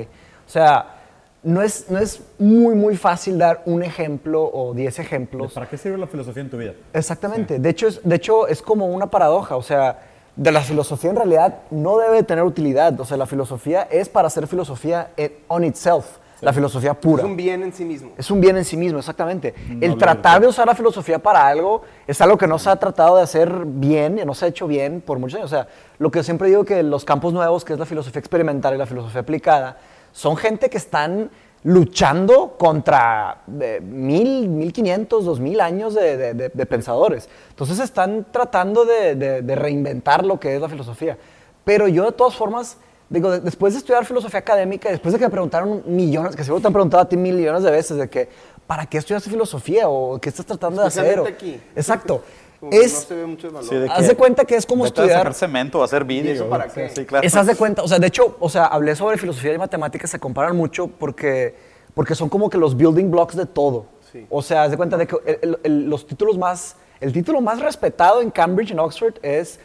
[0.47, 0.97] O sea,
[1.43, 5.77] no es, no es muy, muy fácil dar un ejemplo o diez ejemplos ¿Para qué
[5.77, 6.73] sirve la filosofía en tu vida?
[6.93, 7.57] Exactamente.
[7.59, 9.55] De, hecho, es, de hecho, es como una paradoja.
[9.55, 9.99] O sea,
[10.35, 12.99] de la filosofía en realidad no debe tener utilidad.
[12.99, 16.17] O sea, la filosofía es para hacer filosofía en- on itself.
[16.41, 17.21] La filosofía pura.
[17.23, 18.11] Es un bien en sí mismo.
[18.17, 19.53] Es un bien en sí mismo, exactamente.
[19.69, 22.75] No el tratar de usar la filosofía para algo es algo que no se ha
[22.77, 25.51] tratado de hacer bien, y no se ha hecho bien por muchos años.
[25.51, 25.67] O sea,
[25.99, 28.87] lo que siempre digo que los campos nuevos, que es la filosofía experimental y la
[28.87, 29.77] filosofía aplicada,
[30.11, 31.29] son gente que están
[31.63, 37.29] luchando contra eh, mil, mil quinientos, dos mil años de, de- de- de pensadores.
[37.49, 41.17] Entonces están tratando de reinventar lo que es la filosofía.
[41.63, 42.77] Pero yo de todas formas,
[43.11, 46.61] digo, de- después de estudiar filosofía académica, después de que me preguntaron millones, que seguro
[46.61, 48.29] te han preguntado a ti millones de veces, de que,
[48.65, 49.87] ¿para qué estudiaste filosofía?
[49.89, 51.19] ¿O qué estás tratando de hacer?
[51.19, 51.59] O- aquí.
[51.75, 52.23] Exacto.
[52.61, 53.69] Como Es, no se ve mucho el valor.
[53.69, 55.19] Sí, de haz de cuenta que es como Vete a estudiar...
[55.21, 56.31] sacar cemento, a hacer vídeo.
[56.31, 56.89] eso para Sí, qué?
[56.89, 57.25] Sí, claro.
[57.25, 60.11] Es haz de cuenta, o sea, de hecho, o sea, hablé sobre filosofía y matemáticas,
[60.11, 61.55] se comparan mucho porque,
[61.95, 63.87] porque son como que los building blocks de todo.
[64.11, 64.27] Sí.
[64.29, 67.41] O sea, haz de cuenta de que el- el- el- los títulos más, el título
[67.41, 69.59] más respetado en Cambridge, en Oxford, es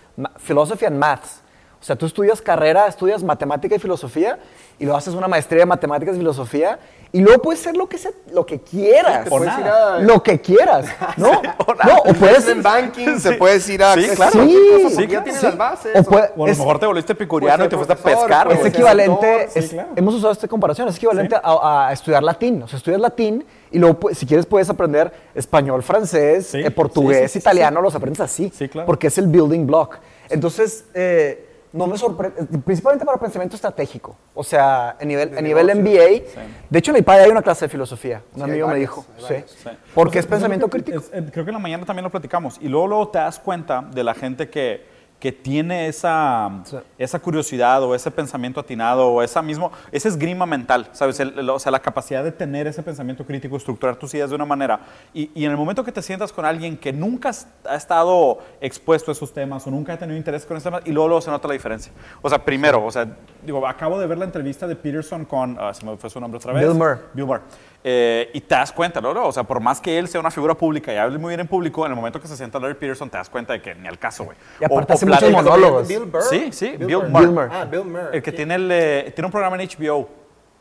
[0.47, 1.43] Philosophy and Maths.
[1.87, 4.40] O sea, tú estudias carrera, estudias matemática y filosofía,
[4.77, 6.81] y luego haces una maestría de matemáticas y filosofía,
[7.12, 9.29] y luego puedes ser lo que, se- lo que quieras.
[9.29, 9.61] Puedes nada.
[10.01, 11.31] ir a- Lo que quieras, ¿no?
[11.31, 12.49] no, o puedes...
[12.49, 14.33] en banking, te puedes ir a Sí, claro.
[14.33, 15.46] Sí, cosa, porque sí, ya tienes sí.
[15.46, 15.96] las bases.
[16.01, 18.51] O puede- O a lo es- mejor te volviste epicuriano y te fuiste a pescar.
[18.51, 19.90] Es equivalente, sí, es- claro.
[19.94, 22.64] hemos usado esta comparación, es equivalente a, a estudiar latín.
[22.64, 26.70] O sea, estudias latín y luego, pues, si quieres, puedes aprender español, francés, Sí, eh,
[26.72, 28.51] portugués, sí, sí, sí, italiano, los aprendes así.
[28.53, 28.87] Sí, claro.
[28.87, 29.99] Porque es el building block.
[30.29, 31.44] Entonces, eh,
[31.77, 34.17] no me sorprende, principalmente para pensamiento estratégico.
[34.35, 35.67] O sea, a nivel, De a nivel.
[35.79, 36.41] MBA.
[36.71, 38.23] De hecho, en IPAD hay una clase de filosofía.
[38.35, 39.05] Un Sí, amigo me dijo.
[39.19, 39.35] Sí.
[39.95, 41.17] Porque O es pensamiento yo creo que crítico.
[41.17, 42.59] es- creo que en la mañana también lo platicamos.
[42.61, 46.76] Y luego, luego te das cuenta de la gente que, que tiene esa, Sí.
[46.98, 51.18] esa curiosidad o ese pensamiento atinado o esa mismo, ese esgrima mental, ¿sabes?
[51.20, 54.37] El- el- o sea, la capacidad de tener ese pensamiento crítico, estructurar tus ideas de
[54.37, 54.81] una manera.
[55.14, 58.38] Y, y en el momento que te sientas con alguien que nunca has- ha estado
[58.61, 61.20] expuesto a esos temas o nunca ha tenido interés con esos temas, y luego, luego
[61.22, 61.92] se nota la diferencia.
[62.20, 63.07] O sea, primero, o sea,
[63.42, 66.37] digo, acabo de ver la entrevista de Peterson con, ah, se me fue su nombre
[66.38, 66.62] otra vez.
[66.68, 66.98] Bill Maher.
[67.14, 67.40] Bill Maher.
[67.85, 69.11] Eh, y te das cuenta, ¿no?
[69.27, 71.47] O sea, por más que él sea una figura pública y hable muy bien en
[71.47, 73.87] público, en el momento que se sienta Larry Peterson, te das cuenta de que ni
[73.87, 74.37] al caso, güey.
[74.61, 75.87] Y aparte O- o hace muchos monólogos.
[75.87, 76.23] Bill Burr.
[76.23, 77.09] Sí, sí, Bill, Burr.
[77.09, 77.27] Maher.
[77.27, 77.51] Bill Maher.
[77.53, 78.09] Ah, Bill Maher.
[78.12, 80.09] El que tiene, el, eh, tiene un programa en HBO.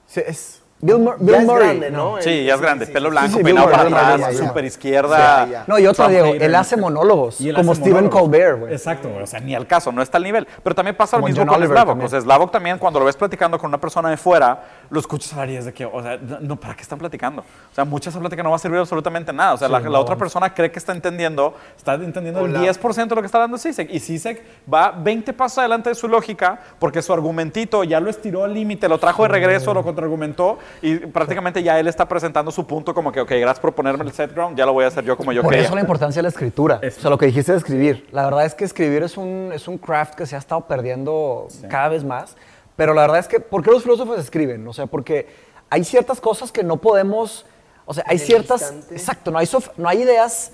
[0.06, 1.68] Sí, es Bill, Mur- Ya Bill es Murray.
[1.68, 2.16] grande, ¿no?
[2.20, 3.84] Sí, ya es grande, sí, pelo sí, blanco, sí, Bill peinado para
[4.14, 5.46] atrás, super izquierda.
[5.46, 5.64] Sí, ya.
[5.68, 6.44] No, y otro, Trump Diego, hater.
[6.44, 8.22] él hace monólogos, Y él como hace Stephen monólogos.
[8.22, 8.74] Colbert, güey.
[8.74, 10.46] Exacto, o sea, ni al caso, no está al nivel.
[10.62, 11.88] Pero también pasa lo mismo John con Oliver Slavok.
[11.92, 12.06] también.
[12.06, 15.32] O sea, Slavok también, cuando lo ves platicando con una persona de fuera, lo escuchas
[15.34, 17.42] hablar y es de que, o sea, no, ¿para qué están platicando?
[17.42, 19.54] O sea, mucha esa plática no va a servir absolutamente nada.
[19.54, 22.60] O sea, la, la otra persona cree que está entendiendo, está entendiendo el Hola.
[22.74, 23.90] 10% de lo que está hablando Sisek.
[23.92, 28.44] Y Sisek va 20 pasos adelante de su lógica porque su argumentito ya lo estiró
[28.44, 32.66] al límite, lo trajo de regreso, lo contraargumentó y prácticamente ya él está presentando su
[32.68, 35.04] punto como que, ok, gracias por ponerme el set ground, ya lo voy a hacer
[35.04, 35.66] yo como yo Por quería.
[35.66, 36.80] eso la importancia de la escritura.
[36.86, 38.08] O sea, lo que dijiste de escribir.
[38.12, 41.48] La verdad es que escribir es un, es un craft que se ha estado perdiendo
[41.70, 42.36] cada vez más.
[42.76, 44.68] Pero la verdad es que, ¿por qué los filósofos escriben?
[44.68, 45.28] O sea, porque
[45.70, 47.46] hay ciertas cosas que no podemos.
[47.86, 48.62] O sea, hay ciertas.
[48.62, 48.96] instante.
[48.96, 50.52] Exacto, no hay, sof- no hay ideas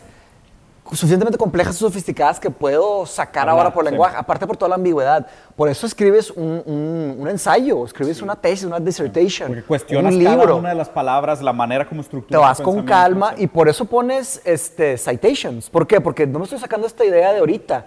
[0.90, 3.92] suficientemente complejas y sofisticadas que puedo sacar ahora por sí.
[3.92, 5.26] lenguaje, aparte por toda la ambigüedad.
[5.56, 10.24] Por eso escribes un, un- un ensayo, escribes una tesis, una dissertation, Porque cuestionas un
[10.24, 13.34] cada libro una de las palabras, la manera como te estructuras vas tu con calma
[13.38, 15.70] y por eso pones este, citations.
[15.70, 16.02] ¿Por qué?
[16.02, 17.86] Porque no me estoy sacando esta idea de ahorita.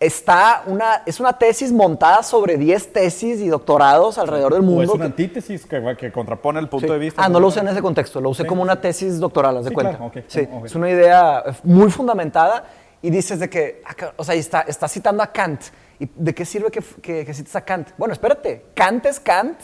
[0.00, 4.82] Está una, es una tesis montada sobre 10 tesis y doctorados alrededor del O mundo.
[4.82, 6.92] es una antítesis que, que contrapone el punto Sí.
[6.92, 7.22] de vista.
[7.24, 8.48] Ah, no lo usé en ese contexto, lo usé Sí.
[8.48, 9.92] como una tesis doctoral, haz de Sí, cuenta.
[9.96, 10.66] claro, ok, Sí, ok.
[10.66, 12.64] es una idea eh, muy fundamentada
[13.00, 15.60] y dices de que, ah, o sea, está, está citando a Kant.
[16.00, 17.90] ¿Y de qué sirve que, que, que cites a Kant?
[17.96, 19.58] Bueno, espérate, Kant es Kant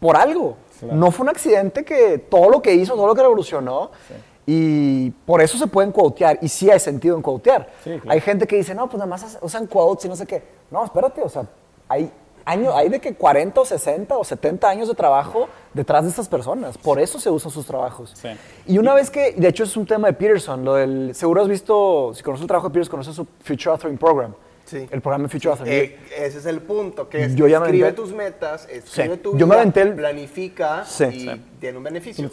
[0.00, 0.56] por algo.
[0.82, 3.92] No fue un accidente que todo lo que hizo, todo lo que revolucionó,
[4.46, 7.68] y por eso se pueden quotear, y sí hay sentido en quotear.
[8.08, 10.42] Hay gente que dice, no, pues nada más usan quotes y no sé qué.
[10.70, 11.46] No, espérate, o sea,
[11.88, 12.10] hay,
[12.44, 16.28] años, hay de que 40 o 60 o 70 años de trabajo detrás de estas
[16.28, 16.78] personas.
[16.78, 18.14] Por eso se usan sus trabajos.
[18.66, 21.48] Y una vez que, de hecho es un tema de Peterson, lo del, seguro has
[21.48, 24.32] visto, si conoces el trabajo de Peterson, conoces su Future Authoring Program.
[24.66, 24.88] Sí.
[24.90, 25.72] El programa de Future Authoring.
[25.72, 29.64] Eh, ese es el punto, que es, yo escribe tus metas, escribe tu yo me
[29.66, 32.28] planifica y tiene un beneficio.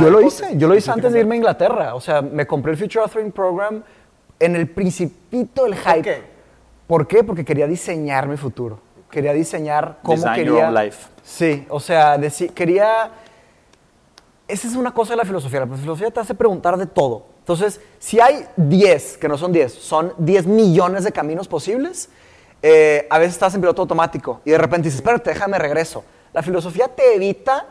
[0.00, 1.94] Yo lo hice, yo lo hice antes de irme a Inglaterra.
[1.94, 3.82] O sea, me compré el Future Authoring Program
[4.38, 5.92] en el principito del hype.
[5.92, 6.22] ¿Por qué?
[6.86, 7.24] ¿Por qué?
[7.24, 8.80] Porque quería diseñar mi futuro.
[9.10, 10.52] Quería diseñar cómo Design quería...
[10.52, 11.08] Your own life.
[11.22, 12.18] Sí, o sea,
[12.54, 13.10] quería...
[14.48, 15.60] Esa es una cosa de la filosofía.
[15.60, 17.26] La filosofía te hace preguntar de todo.
[17.40, 22.08] Entonces, si hay 10, que no son 10, son 10 millones de caminos posibles,
[22.62, 26.04] eh, a veces estás en piloto automático y de repente dices, espérate, déjame regreso.
[26.32, 27.66] La filosofía te evita,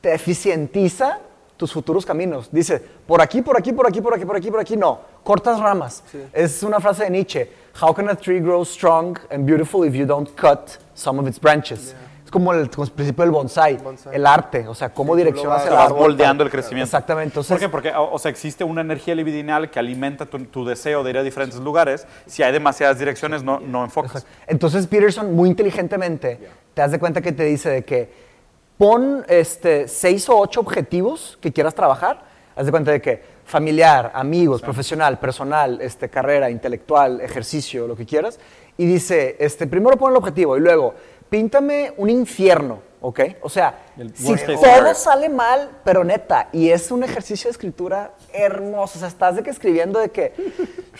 [0.00, 1.18] te eficientiza
[1.56, 2.48] tus futuros caminos.
[2.52, 5.00] Dice, por aquí, por aquí, por aquí, por aquí, por aquí, por aquí, no.
[5.24, 6.02] Cortas ramas.
[6.32, 7.50] Es una frase de Nietzsche.
[7.80, 11.40] How can a tree grow strong and beautiful if you don't cut some of its
[11.40, 11.94] branches?
[12.32, 13.78] Como el, principio del bonsai,
[14.10, 15.98] el arte, o sea, cómo direccionas el árbol.
[15.98, 16.86] moldeando el crecimiento.
[16.86, 17.40] Exactamente.
[17.40, 17.68] ¿Por qué?
[17.68, 21.60] Porque, o sea, existe una energía libidinal que alimenta tu, deseo de ir a diferentes
[21.60, 22.06] lugares.
[22.26, 24.26] Si hay demasiadas direcciones, no, no enfocas.
[24.46, 26.40] Entonces, Peterson, muy inteligentemente,
[26.74, 28.10] te das de cuenta que te dice de que
[28.78, 32.24] pon este, seis o ocho objetivos que quieras trabajar.
[32.56, 38.06] Haz de cuenta de que familiar, amigos, profesional, personal, este, carrera, intelectual, ejercicio, lo que
[38.06, 38.40] quieras.
[38.78, 40.94] Y dice, este, primero pon el objetivo y luego
[41.32, 43.20] píntame un infierno, ¿ok?
[43.40, 48.98] O sea, si todo sale mal, pero neta, y es un ejercicio de escritura hermoso,
[48.98, 50.34] o sea, estás de que escribiendo de que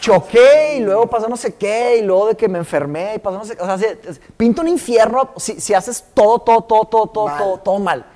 [0.00, 3.36] choqué y luego pasó no sé qué, y luego de que me enfermé y pasó
[3.36, 3.94] no sé qué, o sea,
[4.38, 8.06] pinta un infierno si, si haces todo, todo, todo, todo, todo, todo, todo mal.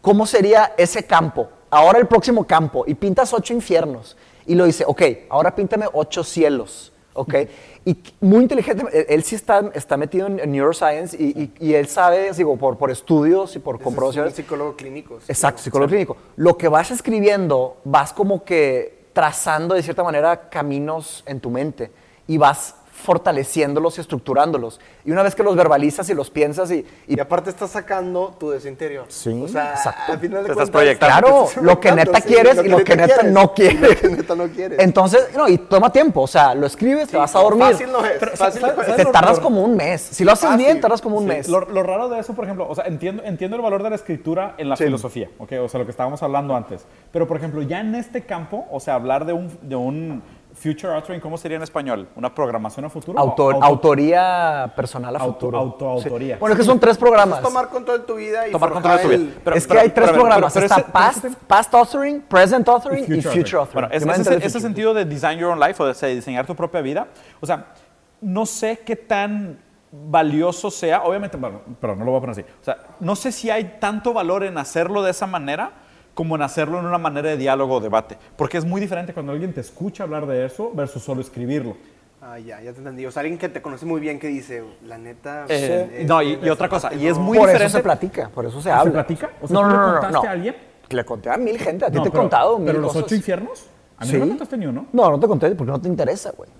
[0.00, 1.48] ¿Cómo sería ese campo?
[1.70, 6.24] Ahora el próximo campo, y pintas ocho infiernos, y lo dice, ok, ahora píntame ocho
[6.24, 7.34] cielos, ¿ok?
[7.84, 12.56] Y muy inteligente, él, sí está, está metido en, neuroscience y, y, él sabe, digo,
[12.56, 14.34] por, por estudios y por comprobaciones.
[14.34, 15.18] Es un psicólogo clínico.
[15.26, 16.16] Exacto, psicólogo clínico.
[16.36, 21.90] Lo que vas escribiendo, vas como que trazando de cierta manera caminos en tu mente
[22.26, 24.80] y vas fortaleciéndolos y estructurándolos.
[25.04, 26.84] Y una vez que los verbalizas y los piensas y...
[27.06, 29.04] Y, aparte estás sacando tu desinterior.
[29.08, 30.12] Sí, o sea, exacto.
[30.12, 31.20] Al final de te estás proyectando.
[31.20, 33.80] Claro, lo que neta quieres y lo que, neta no quieres.
[33.80, 34.78] Lo que neta no quieres.
[34.78, 36.22] Entonces, no, y toma tiempo.
[36.22, 37.72] O sea, lo escribes, te vas a dormir.
[37.72, 38.12] Fácil no es.
[38.18, 38.62] Pero, fácil
[38.96, 40.00] Te tardas como un mes.
[40.00, 41.48] Si lo haces bien, tardas como un mes.
[41.48, 44.54] Lo, raro de eso, por ejemplo, o sea, entiendo, entiendo el valor de la escritura
[44.58, 45.52] en la filosofía, ¿ok?
[45.62, 46.84] O sea, lo que estábamos hablando antes.
[47.12, 49.58] Pero, por ejemplo, ya en este campo, o sea, hablar de un...
[49.62, 50.22] De un
[50.60, 52.06] Future Authoring, ¿cómo sería en español?
[52.14, 53.18] ¿Una programación a futuro?
[53.18, 55.56] autoría personal a futuro.
[55.56, 56.36] autoautoría.
[56.38, 57.38] Bueno, es que son tres programas.
[57.38, 59.54] Es tomar control de tu vida y tomar control de tu vida.
[59.54, 60.54] es que hay tres programas.
[60.54, 63.88] Está past, past, Authoring, Present Authoring y Future, Authoring.
[64.04, 67.08] Bueno, ese, ese sentido de Design Your Own Life o de diseñar tu propia vida,
[67.40, 67.72] o sea,
[68.20, 69.58] no sé qué tan
[69.90, 72.42] valioso sea, obviamente, bueno, pero no lo voy a poner así.
[72.60, 75.72] O sea, no sé si hay tanto valor en hacerlo de esa manera
[76.20, 78.18] como en hacerlo en una manera de diálogo o debate.
[78.36, 81.78] Porque es muy diferente cuando alguien te escucha hablar de eso versus solo escribirlo.
[82.20, 83.06] Ah, ya, ya te entendí.
[83.06, 85.46] O sea, alguien que te conoce muy bien que dice, la neta...
[85.48, 87.56] Eh, no, y, otra cosa, y es muy por diferente...
[87.58, 88.84] Por eso se platica, por eso se habla.
[88.84, 89.30] ¿Se platica?
[89.40, 90.56] O sea, no, no, no, le contaste a alguien?
[90.90, 93.64] Le conté a mil gente, a ti te he contado mil ¿Pero los ocho infiernos?
[93.96, 94.18] A mí ¿Sí?
[94.18, 94.88] no me contaste ni uno.
[94.92, 96.50] No, no te conté porque no te interesa, güey.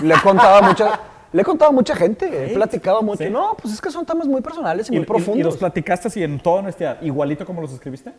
[0.00, 1.00] Le he contado a mucha...
[1.32, 3.28] Le he contado a mucha gente, he platicado mucho.
[3.30, 5.40] No, pues es que son temas muy personales y, muy profundos.
[5.40, 8.12] ¿Y los platicaste así en toda honestidad, igualito como los escribiste?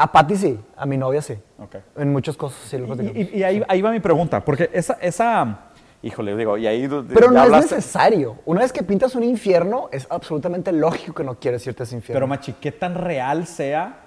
[0.00, 1.36] A Patty sí, a mi novia sí.
[1.94, 5.58] En muchas cosas sí lo Y, y, ahí, ahí, va mi pregunta, porque esa, esa,
[6.00, 6.88] híjole, digo, y ahí...
[7.12, 8.36] Pero no es necesario.
[8.46, 11.96] Una vez que pintas un infierno, es absolutamente lógico que no quieres irte a ese
[11.96, 12.16] infierno.
[12.16, 14.00] Pero, Machi, ¿qué tan real sea?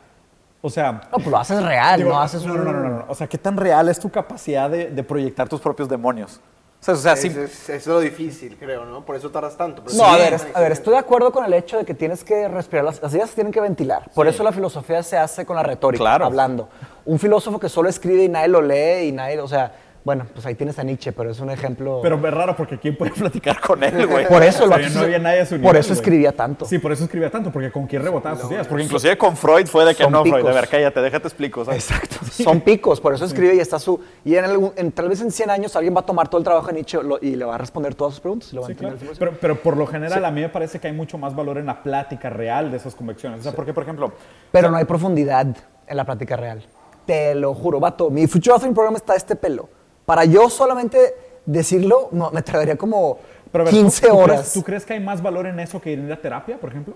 [0.63, 0.93] O sea...
[0.93, 3.37] No, pues lo haces real, no haces no, no, no, no, no, O sea, ¿qué
[3.37, 6.41] tan real es tu capacidad de, de proyectar tus propios demonios?
[6.85, 9.05] O sea, es, es, es, lo difícil, creo, ¿no?
[9.05, 9.83] Por eso tardas tanto.
[9.95, 12.47] no, a ver, a ver, estoy de acuerdo con el hecho de que tienes que
[12.49, 14.11] respirar, las, las ideas se tienen que ventilar.
[14.13, 16.25] Por eso la filosofía se hace con la retórica, claro.
[16.25, 16.67] hablando.
[17.05, 19.71] Un filósofo que solo escribe y nadie lo lee y nadie, o sea,
[20.03, 21.99] bueno, pues ahí tienes a Nietzsche, pero es un ejemplo.
[22.01, 24.27] Pero es raro porque ¿quién puede platicar con él, güey?
[24.27, 26.65] Por eso lo no había nadie a su nivel, Por eso escribía tanto.
[26.65, 28.67] Sí, por eso escribía tanto, porque con quién rebotaba sus ideas.
[28.67, 31.63] Porque inclusive con Freud fue de que no, Freud, de ver, cállate, déjate explico.
[31.63, 31.89] ¿sabes?
[31.89, 32.17] Exacto.
[32.31, 33.99] Son picos, por eso escribe y está su.
[34.25, 36.43] Y en, algún, en, tal vez en 100 años alguien va a tomar todo el
[36.43, 38.51] trabajo de Nietzsche y le va a responder todas sus preguntas.
[38.51, 38.97] Y lo va sí, a claro.
[39.17, 41.65] pero, pero, por lo general, a mí me parece que hay mucho más valor en
[41.67, 43.39] la plática real de esas convicciones.
[43.39, 44.11] O sea, porque, por ejemplo.
[44.51, 45.47] Pero no hay profundidad
[45.87, 46.61] en la plática real.
[47.05, 48.09] Te lo juro, vato.
[48.09, 49.69] Mi Future Authoring Program está este pelo
[50.05, 53.19] para yo solamente decirlo, no, me tardaría como
[53.51, 54.39] Pero a ver, ¿tú- 15 tú horas.
[54.39, 56.95] crees- ¿Tú crees que hay más valor en eso que ir a terapia, por ejemplo?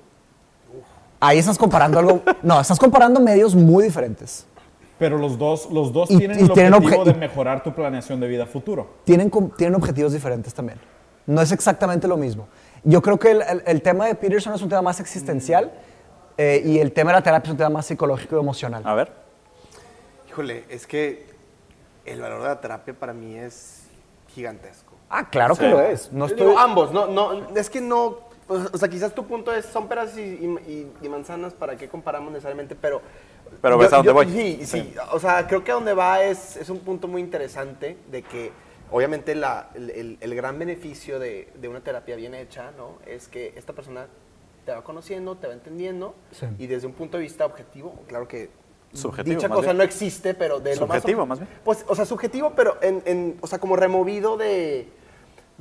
[1.19, 2.21] Ahí estás comparando algo.
[2.43, 4.45] No, estás comparando medios muy diferentes.
[4.99, 7.73] Pero los dos, los dos Y- tienen y el tienen objetivo obje- de mejorar tu
[7.73, 8.87] planeación de vida futuro.
[9.03, 10.79] Tienen, tienen objetivos diferentes también.
[11.25, 12.47] No es exactamente lo mismo.
[12.83, 15.71] Yo creo que el, el- el tema de Peterson es un tema más existencial
[16.37, 18.81] eh, y el tema de la terapia es un tema más psicológico y emocional.
[18.85, 19.11] A ver.
[20.29, 21.25] Híjole, es que
[22.07, 23.83] el valor de la terapia para mí es
[24.29, 24.93] gigantesco.
[25.09, 26.11] Ah, claro que lo es.
[26.11, 26.55] No Digo, estoy...
[26.57, 30.21] ambos, no, no, es que no, o sea, quizás tu punto es, son peras y,
[30.21, 32.75] y- y- y manzanas, ¿para qué comparamos necesariamente?
[32.75, 33.01] Pero...
[33.61, 34.25] Pero ves a dónde voy.
[34.29, 37.97] Sí, sí, o sea, creo que a donde va es, es un punto muy interesante
[38.11, 38.51] de que,
[38.91, 42.97] obviamente, la, el, el- el gran beneficio de, de una terapia bien hecha, ¿no?
[43.05, 44.07] Es que esta persona
[44.65, 46.45] te va conociendo, te va entendiendo, Sí.
[46.59, 48.49] y desde un punto de vista objetivo, claro que
[48.93, 49.77] Subjetivo, dicha más cosa bien.
[49.77, 51.49] no existe, pero de lo más Subjetivo, más bien.
[51.63, 54.87] Pues, o sea, subjetivo, pero en, en- o sea, como removido de,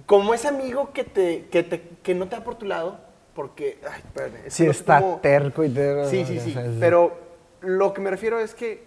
[0.06, 2.98] como ese amigo que te, que te, que no te da por tu lado,
[3.34, 6.08] porque, ay, espérame, Sí, no está cómo- terco y terco.
[6.08, 7.18] Sí, sí, sí, pero
[7.60, 8.84] lo que me refiero es que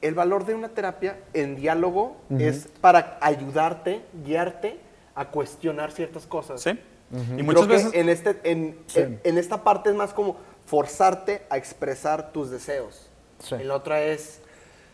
[0.00, 4.80] el valor de una terapia en diálogo es para ayudarte, guiarte
[5.14, 6.60] a cuestionar ciertas cosas.
[6.62, 6.70] Sí.
[7.36, 7.92] Y Y muchas creo veces.
[7.92, 12.50] que en, este, en, en, en esta parte es más como forzarte a expresar tus
[12.50, 13.10] deseos.
[13.42, 13.54] Sí.
[13.56, 14.40] En la otra es,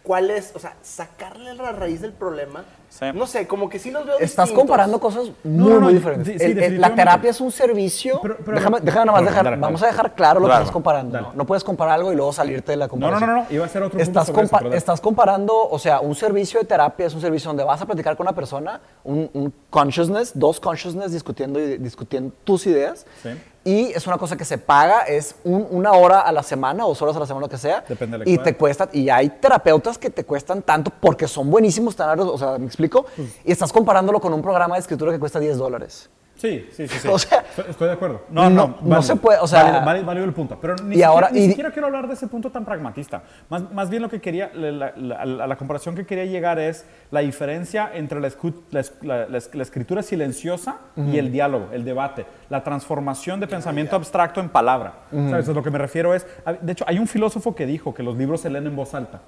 [0.02, 0.52] ¿cuál es?
[0.54, 2.64] O sea, sacarle la raíz del problema.
[2.90, 3.04] Sí.
[3.14, 4.54] No sé, como que sí los veo Estás distintos.
[4.54, 6.40] comparando cosas No, muy, no, no, muy diferentes.
[6.40, 8.18] sí, El- el- la terapia es un servicio.
[8.22, 9.90] Pero- pero- déjame, déjame nomás Dale, dejar, dale, vamos dale.
[9.90, 10.60] a dejar claro lo Claro.
[10.60, 11.12] que estás comparando.
[11.12, 11.26] Dale.
[11.28, 11.34] ¿no?
[11.34, 13.30] No puedes comparar algo y luego salirte de la No, no, comparación.
[13.30, 14.76] no, no, iba a ser otro punto Estás, eso, compa- dale.
[14.78, 18.16] estás comparando, o sea, un servicio de terapia es un servicio donde vas a platicar
[18.16, 23.04] con una persona, un, un consciousness, dos consciousness discutiendo, y- discutiendo tus ideas.
[23.22, 23.28] Sí.
[23.68, 27.02] Y es una cosa que se paga, es un- una hora a la semana, dos
[27.02, 27.84] horas a la semana, lo que sea.
[27.86, 28.44] Depende de la Y cual.
[28.46, 32.56] te cuesta, y hay terapeutas que te cuestan tanto porque son buenísimos, tan- o sea,
[32.56, 33.04] ¿me explico?
[33.14, 36.08] Pues Y estás comparándolo con un programa de escritura que cuesta 10 dólares.
[36.38, 36.98] Sí, sí, sí.
[37.00, 37.08] sí.
[37.12, 38.22] O sea, estoy, estoy de acuerdo.
[38.48, 40.56] no- no se puede, o sea- Válido, válido- válido el punto.
[40.60, 43.22] Pero ni, Y siquiera, ahora- ni y- siquiera quiero hablar de ese punto tan pragmatista.
[43.50, 46.86] Más, más bien lo que quería, la, la- la- la comparación que quería llegar es
[47.10, 53.46] la diferencia entre la, escu- escritura silenciosa y el diálogo, el debate, la transformación de
[53.48, 54.94] pensamiento abstracto en palabra.
[55.10, 55.48] ¿Sabes?
[55.48, 56.26] A lo que me refiero es,
[56.60, 59.20] de hecho, hay un filósofo que dijo que los libros se leen en voz alta.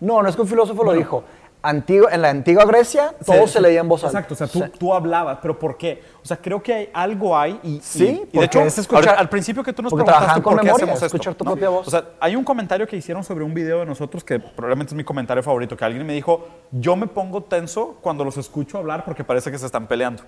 [0.00, 1.24] No, no es que un filósofo lo dijo.
[1.62, 4.18] Antigua, en la antigua Grecia, todo se, leía en voz alta.
[4.20, 4.78] Exacto, o sea, tú, Sí.
[4.78, 6.02] tú hablabas, pero ¿por qué?
[6.22, 9.28] O sea, creo que hay, algo hay y, Sí, y- de hecho, es escuchar- al
[9.28, 11.50] principio que tú nos preguntaste con por qué memoria, hacemos esto, escuchar tu ¿no?
[11.52, 11.86] propia voz.
[11.86, 14.96] O sea, hay un comentario que hicieron sobre un video de nosotros que probablemente es
[14.96, 19.04] mi comentario favorito, que alguien me dijo, yo me pongo tenso cuando los escucho hablar
[19.04, 20.22] porque parece que se están peleando.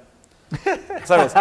[1.04, 1.32] ¿Sabes?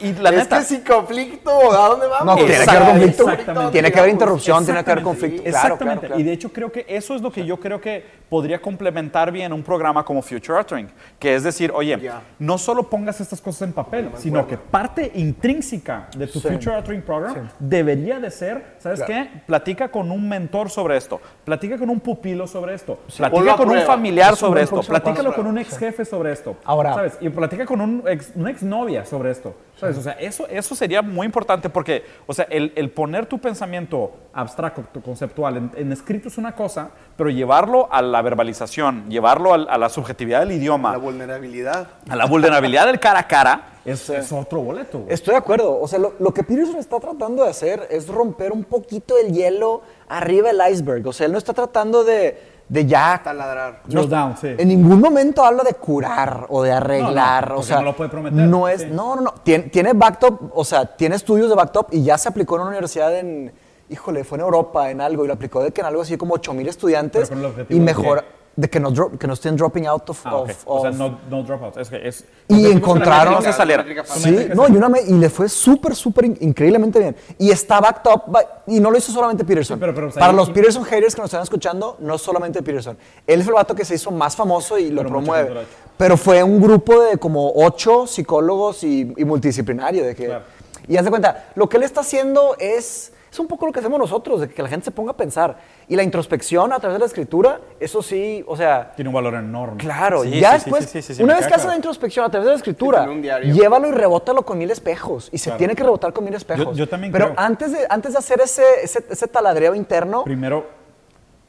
[0.00, 0.58] Y, y la es neta...
[0.58, 2.24] que sin conflicto, ¿a dónde vamos?
[2.26, 3.70] No, tiene que haber conflicto.
[3.70, 5.42] Tiene que haber interrupción, tiene que haber Exactamente, conflicto.
[5.42, 6.06] Claro, claro, Exactamente.
[6.08, 6.20] claro.
[6.20, 9.52] Y de hecho creo que eso es lo que yo creo que podría complementar bien
[9.52, 11.98] un programa como Future Authoring, que es decir, oye,
[12.38, 16.48] no solo pongas estas cosas en papel, sino que parte intrínseca de tu Sí.
[16.48, 19.28] Future Authoring Program debería de ser, ¿sabes qué?
[19.46, 23.80] Platica con un mentor sobre esto, platica con un pupilo sobre esto, platica con un
[23.82, 27.18] familiar sobre esto, platícalo con un ex jefe sobre esto, Ahora- ¿sabes?
[27.20, 29.54] Y platica con un ex, una exnovia sobre esto.
[29.76, 29.98] ¿sabes?
[29.98, 34.12] O sea, eso, eso sería muy importante porque, o sea, el, el poner tu pensamiento
[34.32, 39.54] abstracto, tu conceptual en, en escrito es una cosa, pero llevarlo a la verbalización, llevarlo
[39.54, 41.88] a, la subjetividad del idioma, La vulnerabilidad.
[42.08, 45.00] a la vulnerabilidad del cara a cara, es, es otro boleto.
[45.00, 45.12] güey.
[45.12, 45.80] Estoy de acuerdo.
[45.80, 49.32] O sea, lo, lo que Peterson está tratando de hacer es romper un poquito el
[49.32, 51.06] hielo arriba del iceberg.
[51.06, 53.20] O sea, él no está tratando de, de ya...
[53.22, 53.82] Taladrar.
[53.86, 54.48] Drill down, sí.
[54.58, 57.48] En ningún momento habla de curar o de arreglar.
[57.48, 58.88] No, no, o sea, no lo puede prometer, No es, sí.
[58.90, 59.34] no, no, no.
[59.42, 62.70] Tiene, tiene backtop, o sea, tiene estudios de backtop y ya se aplicó en una
[62.70, 63.52] universidad en,
[63.88, 66.34] híjole, fue en Europa, en algo, y lo aplicó de que en algo así como
[66.34, 68.28] 8 mil estudiantes Pero con el objetivo y mejora, qué?
[68.58, 70.50] De que no, dro- que no estén dropping out of, Ah, ok.
[70.50, 71.76] of- O sea, of- no, no dropouts.
[71.76, 73.84] Es que es, y encontraron no se saliera.
[74.04, 77.16] Sí, no, y, una y le fue súper, súper in- increíblemente bien.
[77.38, 79.76] Y está backed up, by- y no lo hizo solamente Peterson.
[79.76, 82.60] Sí, pero- pero, o sea, Para los Peterson haters que nos están escuchando, no solamente
[82.60, 82.98] Peterson.
[83.26, 85.50] Él es el vato que se hizo más famoso y lo promueve.
[85.50, 85.60] lo.
[85.96, 90.04] Pero fue un grupo de como ocho psicólogos y, y multidisciplinario.
[90.04, 90.44] De que, Claro.
[90.88, 93.78] Y haz de cuenta, lo que él está haciendo es, es un poco lo que
[93.80, 95.58] hacemos nosotros, de que la gente se ponga a pensar.
[95.90, 99.34] Y la introspección a través de la escritura, eso sí, o sea, Tiene un valor
[99.34, 99.78] enorme.
[99.78, 101.76] Claro, Sí, ya sí, después, sí, sí, sí, una vez que haces la claro.
[101.78, 103.06] introspección a través de la escritura,
[103.42, 105.30] llévalo y rebótalo con mil espejos.
[105.32, 106.76] Y se tiene que rebotar con mil espejos.
[106.76, 107.38] yo también Pero creo.
[107.38, 110.66] antes de, antes de hacer ese, ese, ese taladreo interno, Primero,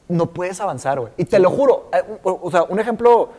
[0.08, 1.12] no puedes avanzar, güey.
[1.18, 3.30] Y te lo juro, eh, o, o sea, un ejemplo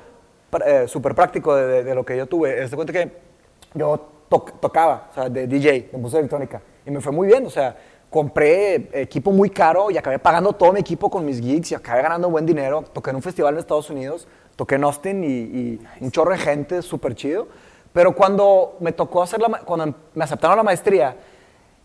[0.66, 3.10] eh, súper práctico de, de- de lo que yo tuve, es de cuenta que
[3.72, 7.46] yo toc- tocaba, o sea, de DJ, de música electrónica, y me fue muy bien,
[7.46, 7.74] o sea,
[8.10, 12.02] compré equipo muy caro y acabé pagando todo mi equipo con mis gigs y acabé
[12.02, 12.82] ganando buen dinero.
[12.92, 16.38] Toqué en un festival en Estados Unidos, toqué en Austin y, y un chorro de
[16.38, 17.46] gente, súper chido.
[17.92, 21.16] Pero cuando me tocó hacer la, ma- cuando me aceptaron la maestría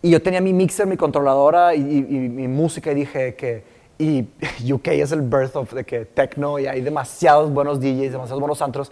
[0.01, 3.63] y yo tenía mi mixer, mi controladora y, y- y mi música y dije que
[3.97, 4.27] y
[4.73, 8.61] UK es el birth of de que techno y hay demasiados buenos DJs, demasiados buenos
[8.61, 8.91] antros.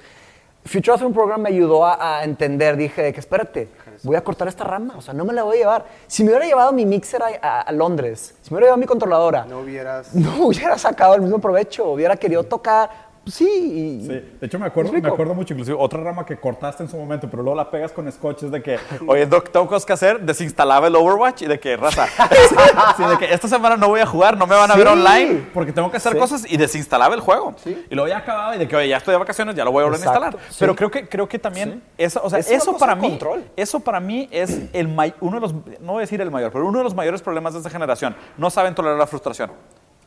[0.65, 3.67] Future Film Program me ayudó a, a entender, dije de que espérate,
[4.03, 5.85] voy a cortar esta rama, o sea, no me la voy a llevar.
[6.07, 8.85] Si me hubiera llevado mi mixer a, a- a Londres, si me hubiera llevado mi
[8.85, 10.13] controladora, No hubieras...
[10.15, 12.89] no hubiera sacado el mismo provecho, hubiera querido tocar,
[13.23, 16.83] pues sí, Sí, de hecho me acuerdo, ¿Me acuerdo mucho, inclusive otra rama que cortaste
[16.83, 19.85] en su momento, pero luego la pegas con scotches de que, oye, Doc, tengo cosas
[19.85, 22.05] que hacer, desinstalaba el Overwatch y de que, raza,
[22.97, 24.93] sí, de que esta semana no voy a jugar, no me van a ver Sí.
[24.93, 27.55] online porque tengo que hacer cosas y desinstalaba el juego.
[27.89, 29.81] Y luego ya acababa y de que, oye, ya estoy de vacaciones, ya lo voy
[29.81, 30.37] a volver a instalar.
[30.59, 33.43] Pero creo que, creo que también, eso, o sea, Es eso para mí, control.
[33.55, 34.87] eso para mí es el
[35.21, 37.53] uno de los, no voy a decir el mayor, pero uno de los mayores problemas
[37.53, 38.15] de esta generación.
[38.37, 39.51] No saben tolerar la frustración.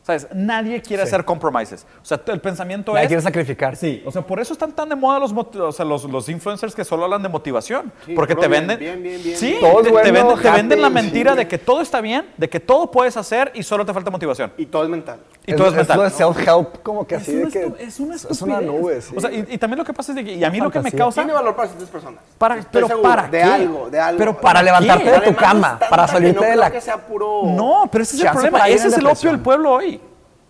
[0.06, 0.28] ¿Sabes?
[0.32, 1.84] Nadie quiere hacer compromises.
[2.00, 3.08] O sea, el pensamiento nadie es...
[3.08, 3.74] quiere sacrificar.
[3.74, 6.28] Sí, o sea, por eso están tan de moda los, moti- o sea, los, los
[6.28, 7.92] influencers que solo hablan de motivación.
[8.04, 8.78] Sí, porque te venden.
[8.78, 9.56] bien, bien, bien, sí.
[9.60, 10.94] Todo es te, te bueno, venden, te venden la sí.
[10.94, 14.08] mentira de que todo está bien, de que todo puedes hacer y solo te falta
[14.12, 14.52] motivación.
[14.56, 15.18] Y todo es mental.
[15.44, 15.96] Y todo es mental.
[15.98, 17.72] lo de self-help, como que así de una que.
[17.80, 19.14] es una Es una nube, sí.
[19.16, 20.70] O sea, y, y también lo que pasa es de que, y a mí lo
[20.70, 21.20] que me causa.
[21.22, 22.20] Tiene valor para ciertas personas.
[22.38, 23.42] Para- Estoy pero seguro, ¿para de qué?
[23.42, 24.18] algo, de algo.
[24.18, 26.70] Pero para levantarte de tu cama, es para salirte no de la.
[26.70, 27.42] que sea puro...
[27.44, 28.68] No, pero ese es el problema.
[28.68, 29.95] Ese es el opio del pueblo hoy.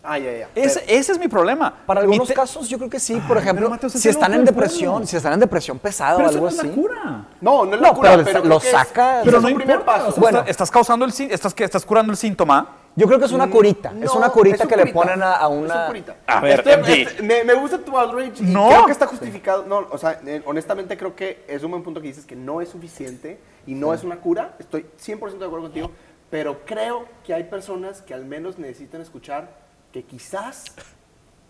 [0.08, 0.48] Ah, ya, ya.
[0.54, 1.74] Ese, Pero- ese es mi problema.
[1.84, 3.20] Para algunos te- casos, yo creo que sí.
[3.26, 5.06] Por ejemplo, Mateo, si es están en depresión, pueblo.
[5.06, 6.68] si están en depresión pesada o pero eso algo no es así.
[6.68, 7.24] la cura.
[7.40, 9.54] No, no es la No, cura, pero pero, lo es- saca- Pero es no un
[9.56, 10.08] primer paso.
[10.08, 10.44] o sea, Bueno.
[10.46, 12.68] estás, causando el sí- estás, que estás curando el síntoma.
[12.94, 13.90] Yo creo que es una curita.
[13.90, 15.00] es No, una curita es un que le curita.
[15.00, 15.86] ponen a, a Es un una.
[15.88, 16.16] curita.
[16.26, 17.02] A ver, MD.
[17.02, 18.68] este- me, me gusta tu outrage y No.
[18.68, 19.64] creo que está justificado.
[19.66, 22.62] No, o sea, eh, honestamente creo que es un buen punto que dices que no
[22.62, 24.54] es suficiente y no es una cura.
[24.58, 25.90] Estoy 100% de acuerdo contigo,
[26.30, 29.65] pero creo que hay personas que al menos necesitan escuchar
[29.96, 30.64] que quizás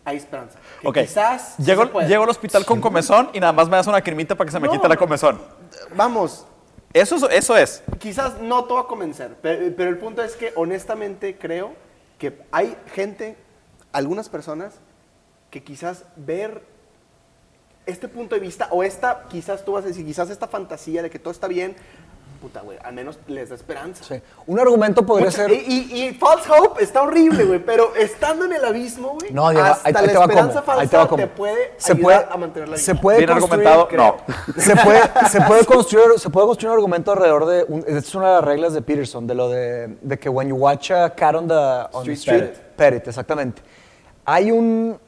[0.05, 0.61] hay esperanza.
[0.81, 0.99] Que Ok.
[1.01, 2.09] quizás sí llego, se puede.
[2.09, 4.61] llego al hospital con comezón y nada más me das una cremita para que se
[4.61, 4.73] me No.
[4.73, 5.41] quite la comezón.
[5.97, 6.47] Vamos,
[6.93, 7.83] Eso, es- eso es.
[7.99, 11.75] quizás no te va a convencer, pero, pero el punto es que honestamente creo
[12.19, 13.37] que hay gente,
[13.93, 14.75] algunas personas,
[15.51, 16.63] que quizás ver
[17.85, 21.11] este punto de vista o esta, quizás tú vas a decir, quizás esta fantasía de
[21.11, 21.77] que todo está bien,
[22.41, 24.05] puta, güey, al menos les da esperanza.
[24.05, 24.21] Sí.
[24.47, 25.53] Un argumento podría Mucha- ser.
[25.53, 29.51] y, y- y false hope está horrible, güey, pero estando en el abismo, güey, No,
[29.51, 30.73] Diego, hasta ahí, ahí la te va esperanza como.
[30.79, 31.23] Ahí te falsa va como.
[31.23, 32.85] te puede se ayudar puede, a mantener la vida.
[32.85, 34.17] Se puede Bien construir, argumentado, creo.
[34.57, 34.63] no.
[34.63, 35.01] Se puede,
[35.31, 37.65] se, puede construir, se puede construir un argumento alrededor de.
[37.65, 40.49] Un, esta es una de las reglas de Peterson, de lo de, de que when
[40.49, 41.55] you watch a cat on the,
[41.97, 43.63] on the Street, street, exactamente.
[44.25, 44.99] Hay un.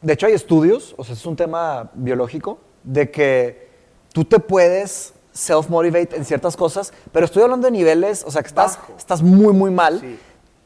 [0.00, 3.68] De hecho, hay estudios, o sea, es un tema biológico, de que
[4.14, 8.48] tú te puedes self-motivate en ciertas cosas, pero estoy hablando de niveles, o sea, que
[8.48, 8.94] estás, Bajo.
[8.96, 10.00] estás muy, muy mal.
[10.00, 10.18] Sí.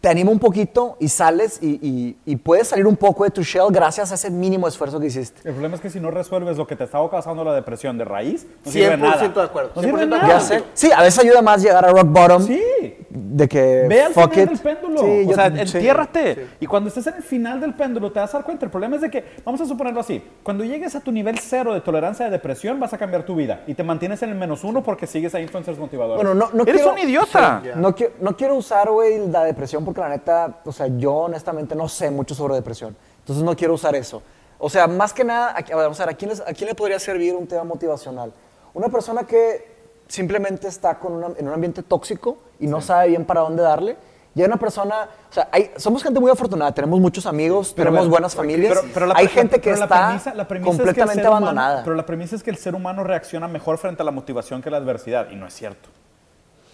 [0.05, 3.43] Te anima un poquito y sales y, y- y puedes salir un poco de tu
[3.43, 5.41] shell gracias a ese mínimo esfuerzo que hiciste.
[5.49, 8.05] El problema es que si no resuelves lo que te estaba causando la depresión de
[8.05, 9.29] raíz, no sirve 100% nada.
[9.29, 10.23] de acuerdo, No sirve 100% de nada.
[10.25, 10.41] acuerdo.
[10.41, 10.65] Ya sé.
[10.75, 12.43] Sí, a veces ayuda más llegar a rock bottom.
[12.47, 12.61] Sí.
[13.09, 13.87] De que.
[13.89, 14.51] Ve al fuck final it.
[14.51, 15.01] del péndulo.
[15.01, 15.77] Sí, o yo- sea, sí.
[15.79, 16.47] entiérrate.
[16.61, 18.67] Y cuando estés en el final del péndulo te vas a dar cuenta.
[18.67, 21.73] El problema es de que, vamos a suponerlo así, cuando llegues a tu nivel cero
[21.73, 24.65] de tolerancia de depresión vas a cambiar tu vida y te mantienes en el menos
[24.65, 26.23] uno porque sigues a influencers motivadores.
[26.23, 27.61] Bueno, no, no Eres quiero, un idiota.
[27.63, 27.77] Sí, ya.
[27.77, 31.75] No, quiero, no quiero usar, güey, la depresión porque la neta, o sea, yo honestamente
[31.75, 32.97] no sé mucho sobre depresión.
[33.21, 34.23] Entonces no quiero usar eso.
[34.59, 36.75] O sea, más que nada, a, vamos a ver, ¿a quién, les- ¿a quién le
[36.75, 38.33] podría servir un tema motivacional?
[38.73, 39.73] Una persona que
[40.09, 43.97] simplemente está con una- en un ambiente tóxico y no sabe bien para dónde darle.
[44.37, 47.87] Y hay una persona, o sea, hay- somos gente muy afortunada, tenemos muchos amigos, Pero
[47.91, 48.77] tenemos ver, buenas familias.
[48.77, 51.15] Pero- pero la- hay gente que pero la está premisa- la premisa es que completamente
[51.23, 51.85] ser humano- abandonada.
[51.85, 54.69] pero la premisa es que el ser humano reacciona mejor frente a la motivación que
[54.71, 55.89] a la adversidad, y no es cierto.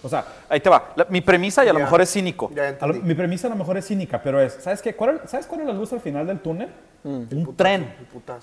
[0.02, 0.92] O sea, ahí te va.
[0.96, 2.50] La- mi premisa, y a lo mejor es cínico.
[2.86, 4.94] Lo- mi premisa a lo mejor es cínica, pero es, ¿sabes qué?
[4.94, 6.68] ¿Cuál, ¿Sabes cuál es la luz al final del túnel?
[7.02, 7.94] Un putazo, tren.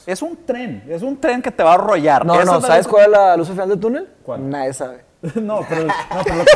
[0.07, 0.83] Es un tren.
[0.89, 2.25] Es un tren que te va a arrollar.
[2.25, 4.07] no, no, ¿sabes cuál es la luz al final del túnel?
[4.23, 4.49] ¿Cuál?
[4.49, 5.01] Nadie sabe.
[5.41, 6.51] no, pero, no, pero lo que-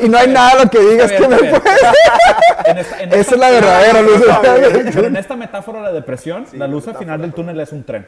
[0.00, 1.42] no, Y no hay nada lo que digas que me puede.
[1.50, 1.62] bien.
[2.66, 4.22] En esta- en Esa es la verdadera luz.
[4.92, 7.84] Pero en esta metáfora de la depresión, la luz al final del túnel es un
[7.84, 8.06] tren.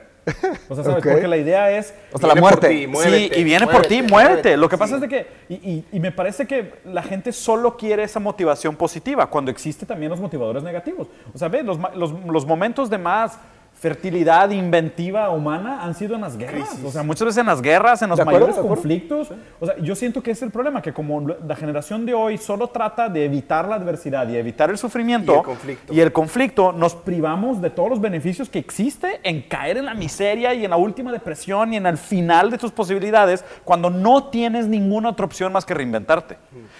[0.69, 1.05] O sea, ¿sabes?
[1.05, 1.95] Porque la idea es...
[2.13, 2.69] Hasta la Viene por muerte.
[2.69, 4.11] ti, muévete, sí, y viene por ti, muévete, muévete.
[4.11, 4.81] muévete, Lo que sí.
[4.81, 8.21] pasa es de que, y, y- y me parece que la gente solo quiere esa
[8.21, 11.07] motivación positiva, cuando existe también los motivadores negativos.
[11.33, 13.39] O sea, ve, los, los, los momentos de más
[13.81, 16.79] fertilidad inventiva humana han sido en las guerras.
[16.85, 19.31] O sea, muchas veces en las guerras, en los acuerdo, mayores conflictos.
[19.61, 22.39] O sea, yo siento que ese es el problema, que como la generación de hoy
[22.39, 25.95] solo trata de evitar la adversidad y evitar el sufrimiento Y el conflicto.
[25.95, 29.95] y el conflicto, nos privamos de todos los beneficios que existe en caer en la
[29.95, 34.25] miseria y en la última depresión y en el final de tus posibilidades cuando no
[34.25, 36.37] tienes ninguna otra opción más que reinventarte.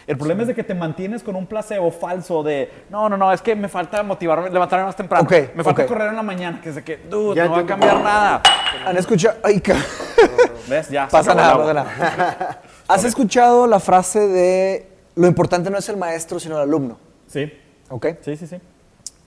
[0.07, 3.33] El problema es de que te mantienes con un placebo falso de, no, no, no,
[3.33, 5.25] es que me falta motivarme, levantarme más temprano.
[5.25, 5.89] Ok, me falta ok.
[5.89, 8.43] correr en la mañana, que es de que, dude, Ya no va a cambiar nada.
[8.87, 9.37] ¿Han escuchado?
[9.43, 9.77] Ay, ca-
[10.69, 10.89] ¿Ves?
[10.89, 11.07] Ya.
[11.09, 12.63] pasa nada, pasa nada.
[12.89, 16.99] ¿Has escuchado la frase de lo importante no es el maestro, sino el alumno?
[17.27, 17.53] Sí,
[17.91, 18.07] ¿Ok?
[18.23, 18.57] sí, sí, sí.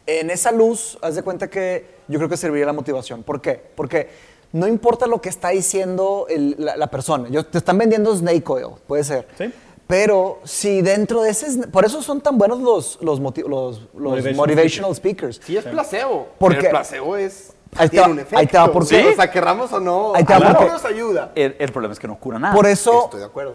[0.07, 3.21] En esa luz, haz de cuenta que yo creo que serviría la motivación.
[3.21, 3.61] ¿Por qué?
[3.75, 4.09] Porque
[4.53, 7.29] no importa lo que está diciendo el- la, la persona.
[7.29, 9.27] Yo, te están vendiendo snake oil, puede ser.
[9.37, 9.53] Sí.
[9.91, 11.67] Pero si dentro de ese...
[11.67, 15.41] Por eso son tan buenos los, los, moti- los, los Motivational motivational, speakers.
[15.43, 16.67] Sí es placebo, ¿Por pero qué?
[16.67, 17.51] el placebo es...
[17.75, 18.37] Ahí te tiene un efecto.
[18.37, 19.07] ahí te va, ¿por qué?
[19.09, 21.33] O sea, querramos o no, Ahí te va, porque- nos ayuda.
[21.35, 22.55] El, el problema es que no cura nada.
[22.55, 23.03] Por eso...
[23.03, 23.51] Estoy de acuerdo.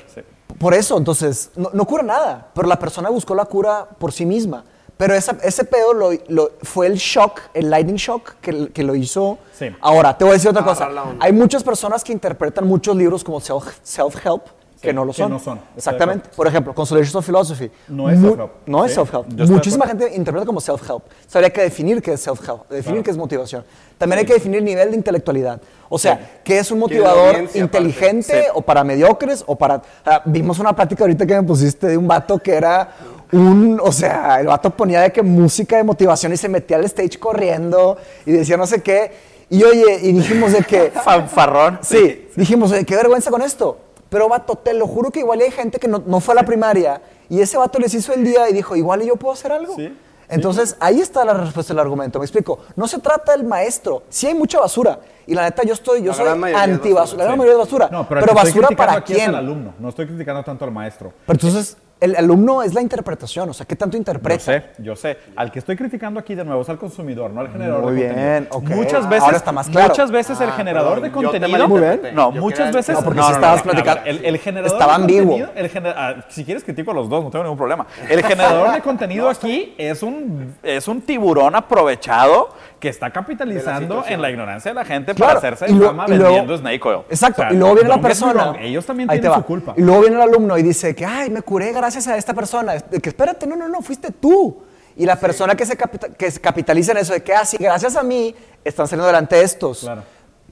[0.59, 4.27] Por eso, entonces, no, no cura nada, pero la persona buscó la cura por sí
[4.27, 4.63] misma.
[4.99, 8.95] Pero esa- ese pedo lo, lo- fue el shock, el lightning shock que, que lo
[8.95, 9.39] hizo.
[9.59, 9.69] Sí.
[9.81, 11.17] Ahora, te voy a decir otra Agarrar cosa.
[11.21, 14.43] Hay muchas personas que interpretan muchos libros como self- self-help,
[14.81, 15.31] que no lo que son.
[15.31, 15.57] no son.
[15.59, 16.29] De Exactamente.
[16.37, 17.71] Por ejemplo, Consolations of Philosophy.
[17.89, 18.51] No es self-help.
[18.67, 19.27] No es Sí, self-help.
[19.27, 21.03] de Muchísima gente interpreta como self-help.
[21.27, 23.03] So, habría que definir qué es self-help, definir Claro.
[23.05, 23.65] qué es motivación.
[23.99, 25.61] También hay que definir el nivel de intelectualidad.
[25.89, 26.41] O sea, Sí.
[26.45, 28.49] qué es un ¿Quién es la motivador inteligente Sí.
[28.55, 29.81] o para mediocres o para...
[30.27, 32.91] vimos una plática ahorita que me pusiste de un vato que era
[33.33, 33.81] un...
[33.83, 37.19] O sea, el vato ponía de que música de motivación y se metía al stage
[37.19, 37.97] corriendo
[38.27, 39.13] y decía no sé qué.
[39.49, 40.91] Y oye, y dijimos de que...
[41.05, 41.79] Fanfarrón.
[41.83, 43.79] Sí, dijimos, oye, qué vergüenza con esto.
[44.09, 46.45] Pero vato, te lo juro que igual hay gente que no, no fue a la
[46.45, 49.75] primaria y ese vato les hizo el día y dijo, igual yo puedo hacer algo.
[49.75, 49.93] Sí,
[50.29, 52.19] Entonces, ahí está la respuesta del argumento.
[52.19, 52.59] Me explico.
[52.77, 54.03] No se trata del maestro.
[54.09, 54.99] Sí hay mucha basura.
[55.27, 57.01] Y la neta, yo estoy, yo La soy gran mayoría es anti-basura.
[57.01, 57.39] basura, La gran Sí.
[57.39, 57.89] mayoría es basura.
[57.91, 59.29] No, pero, basura criticando para quién.
[59.31, 59.75] al alumno.
[59.79, 61.13] No estoy criticando tanto al maestro.
[61.27, 63.49] Pero entonces, el alumno es la interpretación.
[63.49, 64.39] O sea, ¿qué tanto interpreta?
[64.39, 65.19] Yo sé, yo sé.
[65.35, 67.99] Al que estoy criticando aquí de nuevo es al consumidor, no al generador Muy de
[68.13, 68.49] bien, contenido.
[68.51, 68.69] ok.
[68.85, 69.89] Muchas veces, Ahora está más claro.
[69.89, 71.49] muchas veces el Ah, generador de contenido.
[71.69, 72.13] malinterpreté.
[72.13, 72.97] No, Yo muchas veces.
[72.97, 74.11] No, porque no, no, estabas no, ver, platicando.
[74.11, 75.39] El, el generador Estaba ambiguo.
[75.39, 77.87] contenido, el gener- ah, si quieres critico a los dos, no tengo ningún problema.
[78.11, 84.15] El generador de contenido aquí es un, es un tiburón aprovechado que está capitalizando situación.
[84.15, 86.99] en la ignorancia de la gente Claro, para hacerse y fama vendiendo snake oil.
[87.09, 87.41] Exacto.
[87.43, 88.55] O sea, y luego viene la persona.
[88.61, 89.43] Ellos también Ahí te tienen va.
[89.43, 89.75] su culpa.
[89.77, 92.75] Y luego viene el alumno y dice que, ay, me curé gracias a esta persona.
[92.75, 94.63] De que espérate, no, no, no, fuiste tú.
[94.97, 97.57] Y la persona que se, capita- que se capitaliza en eso de que, ah, sí,
[97.61, 98.35] gracias a mí
[98.65, 99.81] están saliendo adelante estos.
[99.81, 100.03] Claro.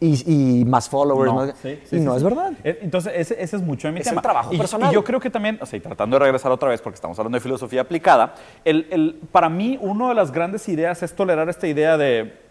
[0.01, 1.33] Y, y más followers.
[1.33, 2.25] No, más- sí, y sí, no sí, es sí.
[2.29, 2.53] verdad.
[2.63, 4.23] Eh, Entonces, ese, ese es mucho de mi Es el tema.
[4.23, 4.91] trabajo y, personal.
[4.91, 7.19] y yo creo que también, o sea, y tratando de regresar otra vez, porque estamos
[7.19, 11.49] hablando de filosofía aplicada, el, el- para mí, una de las grandes ideas es tolerar
[11.49, 12.44] esta idea de,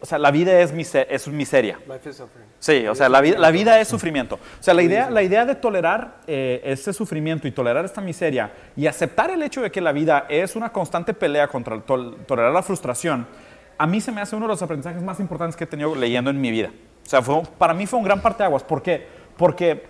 [0.00, 1.78] o sea, la vida es, mise- es miseria.
[1.88, 2.46] Life is suffering.
[2.58, 4.36] Sí, o sea, la, vida la vida es sufrimiento.
[4.36, 8.52] O sea, la idea, la idea de tolerar eh, ese sufrimiento y tolerar esta miseria
[8.76, 12.62] y aceptar el hecho de que la vida es una constante pelea contra tolerar la
[12.62, 13.26] frustración,
[13.76, 16.30] a mí se me hace uno de los aprendizajes más importantes que he tenido leyendo
[16.30, 16.70] en mi vida.
[17.04, 18.62] O sea, fue- para mí fue un gran parteaguas.
[18.64, 19.06] ¿Por qué?
[19.36, 19.84] Porque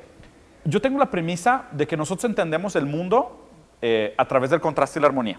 [0.64, 3.48] yo tengo la premisa de que nosotros entendemos el mundo
[3.80, 5.38] eh, a través del contraste y la armonía.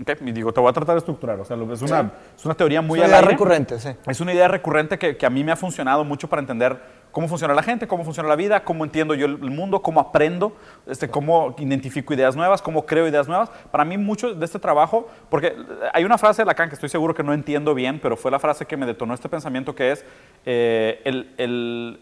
[0.00, 0.10] ¿Ok?
[0.22, 1.38] Y digo, te voy a tratar de estructurar.
[1.40, 3.90] O sea, es una, es una teoría muy Es una idea recurrente, sí.
[4.06, 7.28] Es una idea recurrente que, que a mí me ha funcionado mucho para entender cómo
[7.28, 10.56] funciona la gente, cómo funciona la vida, cómo entiendo yo el, el mundo, cómo aprendo,
[10.84, 13.50] este, cómo identifico ideas nuevas, cómo creo ideas nuevas.
[13.70, 15.54] Para mí mucho de este trabajo, porque
[15.92, 18.40] hay una frase de Lacan que estoy seguro que no entiendo bien, pero fue la
[18.40, 20.04] frase que me detonó este pensamiento que es
[20.44, 22.00] eh, el, el-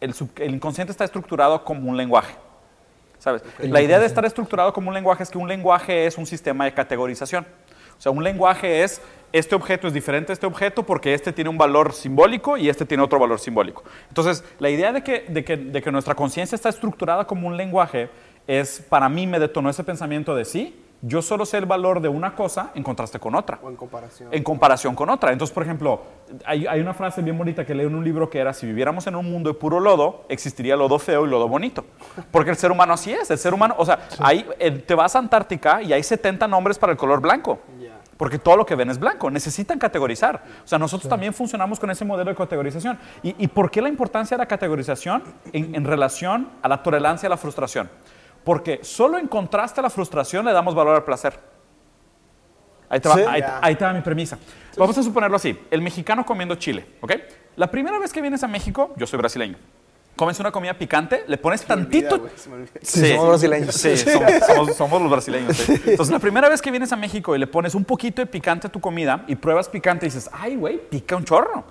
[0.00, 2.34] el sub- el inconsciente está estructurado como un lenguaje.
[3.18, 3.42] ¿Sabes?
[3.58, 6.64] La idea de estar estructurado como un lenguaje es que un lenguaje es un sistema
[6.64, 7.46] de categorización.
[7.98, 9.02] O sea, un lenguaje es,
[9.32, 12.84] este objeto es diferente a este objeto porque este tiene un valor simbólico y este
[12.84, 13.82] tiene otro valor simbólico.
[14.08, 17.56] Entonces, la idea de que, de que, de que nuestra conciencia está estructurada como un
[17.56, 18.08] lenguaje
[18.46, 22.08] es, para mí, me detonó ese pensamiento de sí, yo solo sé el valor de
[22.08, 24.28] una cosa en contraste con otra O en comparación.
[24.32, 25.32] en comparación con otra.
[25.32, 26.02] Entonces, por ejemplo,
[26.44, 29.06] hay, hay una frase bien bonita que leí en un libro que era, si viviéramos
[29.06, 31.84] en un mundo de puro lodo, existiría lodo feo y lodo bonito.
[32.32, 35.14] Porque el ser humano así es, el ser humano, o sea, hay, eh, te vas
[35.14, 37.60] a Antártica y hay 70 nombres para el color blanco.
[38.16, 40.42] Porque todo lo que ven es blanco, necesitan categorizar.
[40.64, 42.98] O sea, nosotros también funcionamos con ese modelo de categorización.
[43.22, 45.22] ¿Y, y por qué la importancia de la categorización
[45.52, 47.88] en, en relación a la tolerancia a la frustración?
[48.48, 51.38] Porque solo en contraste a la frustración le damos valor al placer.
[52.88, 53.20] Ahí te, va, Sí.
[53.28, 53.58] ahí, Ya.
[53.62, 54.38] ahí te va mi premisa.
[54.74, 55.54] Vamos a suponerlo así.
[55.70, 57.12] El mexicano comiendo chile, ¿ok?
[57.56, 59.58] La primera vez que vienes a México, yo soy brasileño.
[60.16, 62.14] comes una comida picante, le pones tantito.
[62.14, 62.72] Olvida, güey, se me olvida.
[62.82, 63.74] Sí, somos brasileños.
[63.76, 65.56] Sí, somos, somos- somos los brasileños.
[65.58, 65.74] sí.
[65.86, 68.66] Entonces, la primera vez que vienes a México y le pones un poquito de picante
[68.66, 71.62] a tu comida y pruebas picante y dices, ay, güey, pica un chorro.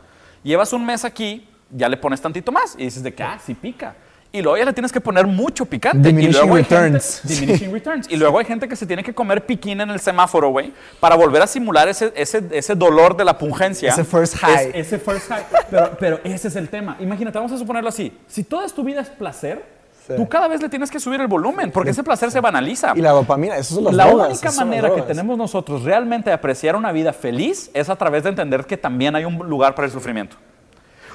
[0.43, 3.55] Llevas un mes aquí, ya le pones tantito más y dices de que, ah, sí
[3.55, 3.95] pica.
[4.31, 6.09] Y luego ya le tienes que poner mucho picante.
[6.09, 7.21] y Diminishing luego hay gente- returns.
[7.23, 8.07] diminishing returns.
[8.09, 11.15] Y luego hay gente que se tiene que comer piquín en el semáforo, güey, para
[11.15, 13.89] volver a simular ese, ese, ese dolor de la pungencia.
[13.89, 14.69] Ese first high.
[14.73, 15.43] Es- ese first high.
[15.69, 16.97] Pero, pero ese es el tema.
[16.99, 18.11] Imagínate, vamos a suponerlo así.
[18.27, 20.13] Si toda tu vida es placer, Sí.
[20.15, 22.93] tú cada vez le tienes que subir el volumen, porque ese placer se banaliza.
[22.95, 26.33] Y la dopamina, eso son las La drogas, única manera que tenemos nosotros realmente de
[26.33, 29.85] apreciar una vida feliz es a través de entender que también hay un lugar para
[29.85, 30.37] el sufrimiento.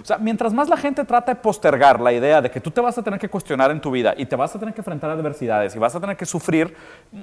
[0.03, 2.81] O sea, mientras más la gente trata de postergar la idea de que tú te
[2.81, 5.11] vas a tener que cuestionar en tu vida y te vas a tener que enfrentar
[5.11, 6.75] a adversidades y vas a tener que sufrir,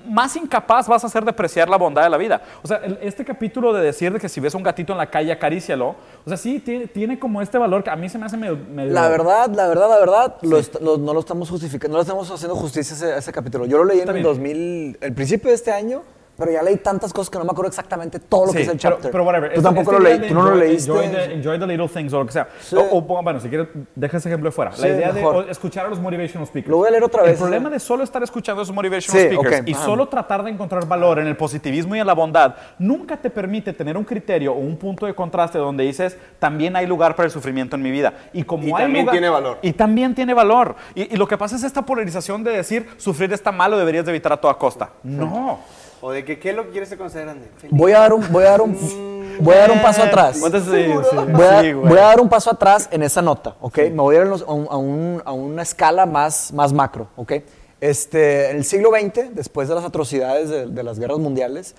[0.07, 2.41] más incapaz vas a ser de apreciar la bondad de la vida.
[2.63, 5.09] O sea, el- este capítulo de decir de que si ves un gatito en la
[5.09, 8.25] calle, acarícialo, o sea, sí, tiene, tiene como este valor que a mí se me
[8.25, 8.57] hace medio...
[8.57, 11.97] medio- La verdad, la verdad, la verdad, lo est- lo- no lo estamos justificando, no
[11.97, 13.65] lo estamos haciendo justicia a ese, a ese capítulo.
[13.65, 14.23] Yo lo leí en el bien.
[14.23, 16.03] 2000, el principio de este año,
[16.39, 18.69] pero ya leí tantas cosas que no me acuerdo exactamente todo lo que Sí, es
[18.69, 19.11] el pero- chapter.
[19.11, 19.53] Pero, whatever.
[19.53, 20.91] Tú tampoco lo idea leí, de tú no lo enjoy- leíste.
[20.91, 22.47] Enjoy the, enjoy the little things o lo que sea.
[22.61, 22.75] Sí.
[22.75, 24.71] O, o ponga- bueno, si quieres, deja ese ejemplo fuera.
[24.71, 25.45] Sí, la idea mejor.
[25.45, 26.71] de escuchar a los motivational speakers.
[26.71, 27.39] Lo voy a leer otra El vez.
[27.39, 29.85] problema de solo estar escuchando a esos motivational Sí, speakers ok, y ajá.
[29.85, 33.73] solo tratar de encontrar valor en el positivismo y en la bondad nunca te permite
[33.73, 37.31] tener un criterio o un punto de contraste donde dices también hay lugar para el
[37.31, 38.13] sufrimiento en mi vida.
[38.33, 39.57] Y como Y hay también lugar- tiene valor.
[39.61, 40.75] Y también tiene valor.
[40.95, 44.05] Y, y lo que pasa es esta polarización de decir sufrir está mal o deberías
[44.05, 44.89] de evitar a toda costa.
[45.03, 45.59] No.
[46.01, 47.39] O de que, ¿qué es lo que quieres que consideran?
[47.57, 47.75] Feliz.
[47.77, 50.37] Voy a dar un, voy a dar un, voy a dar un paso atrás.
[50.39, 50.87] ¿Cuántas- sí, sí,
[51.33, 51.89] Voy a, sí, güey.
[51.89, 53.77] voy a dar un paso atrás en esa nota, ¿ok?
[53.79, 57.33] Me voy a ir a, un- a un- a una escala más, más macro, ¿ok?
[57.81, 61.75] Este, en el siglo XX, después de las atrocidades de, de las guerras mundiales,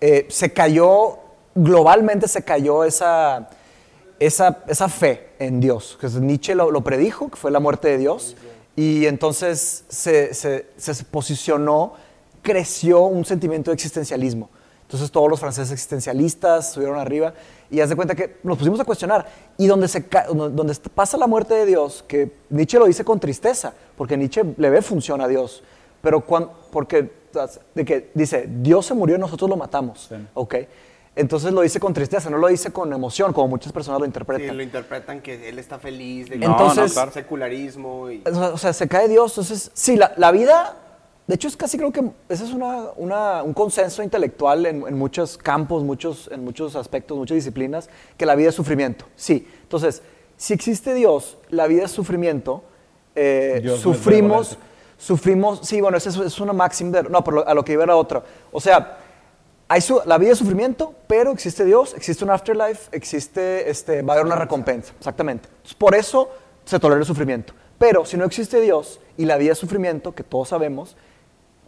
[0.00, 1.18] eh, se cayó,
[1.54, 3.48] globalmente se cayó esa,
[4.18, 5.96] esa, esa fe en Dios.
[6.00, 8.36] Que Nietzsche lo, lo predijo, que fue la muerte de Dios,
[8.76, 11.92] y entonces se, se- se posicionó,
[12.44, 14.48] creció un sentimiento de existencialismo.
[14.82, 17.32] Entonces todos los franceses existencialistas estuvieron arriba
[17.70, 19.26] y haz de cuenta que nos pusimos a cuestionar.
[19.56, 23.18] Y donde, se ca- donde pasa la muerte de Dios, que Nietzsche lo dice con
[23.18, 25.62] tristeza, porque Nietzsche le ve función a Dios,
[26.02, 27.10] pero cuan- porque
[27.74, 30.06] de que dice, Dios se murió y nosotros lo matamos.
[30.08, 30.14] Sí.
[30.34, 30.54] ¿ok?
[31.16, 34.08] Entonces lo dice con tristeza, no lo dice con emoción, como muchas personas lo Sí,
[34.10, 34.56] interpretan.
[34.56, 38.22] lo interpretan que él está feliz, de que Entonces- no, no, secularismo y...
[38.26, 39.32] O sea, o sea, se cae Dios.
[39.32, 40.76] Entonces, sí, la, la vida,
[41.26, 44.98] de hecho, es casi creo que ese es una, una- un consenso intelectual en, en
[44.98, 49.06] muchos campos, muchos, en muchos aspectos, muchas disciplinas, que la vida es sufrimiento.
[49.16, 49.48] Sí.
[49.62, 50.02] Entonces,
[50.36, 52.62] si existe Dios, la vida es sufrimiento,
[53.14, 54.58] eh, sufrimos,
[54.98, 57.96] sufrimos, sí, bueno, esa es, es una máxima, no, pero a lo que iba era
[57.96, 58.22] otra.
[58.52, 58.98] O sea,
[59.68, 64.12] hay su- la vida es sufrimiento, pero existe Dios, existe un afterlife, existe, este, va
[64.12, 65.48] a haber una recompensa, exactamente.
[65.48, 66.28] Entonces, por eso
[66.64, 67.54] se tolera el sufrimiento.
[67.78, 70.96] Pero si no existe Dios y la vida es sufrimiento, que todos sabemos,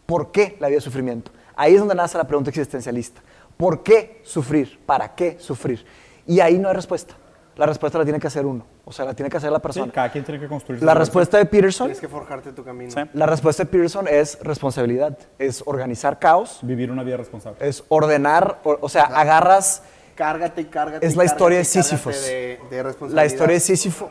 [0.06, 1.30] ¿por qué la vida es sufrimiento?
[1.56, 3.20] Ahí es donde nace la pregunta existencialista.
[3.56, 4.78] ¿Por qué sufrir?
[4.86, 5.84] ¿Para qué sufrir?
[6.26, 7.14] Y ahí no hay respuesta.
[7.56, 9.62] La respuesta la tiene que hacer uno, o sea, la tiene que hacer la Sí,
[9.62, 9.90] persona.
[9.90, 12.90] cada quien tiene que construir su La respuesta de Peterson, Tienes que forjarte tu camino.
[12.90, 13.00] Sí.
[13.14, 17.66] la respuesta de Peterson es responsabilidad, es organizar caos, Vivir una vida responsable.
[17.66, 19.82] es ordenar, o, o sea, agarras
[20.14, 21.06] Cárgate y cárgate.
[21.06, 22.22] Es la historia de Sísifos.
[22.24, 24.10] De, de la historia de Sísifo.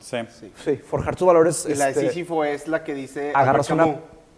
[0.00, 0.18] Sí.
[0.64, 1.66] Sí, forjar tus valores.
[1.68, 3.96] Y la de este, Sísifo es la que dice agarras una.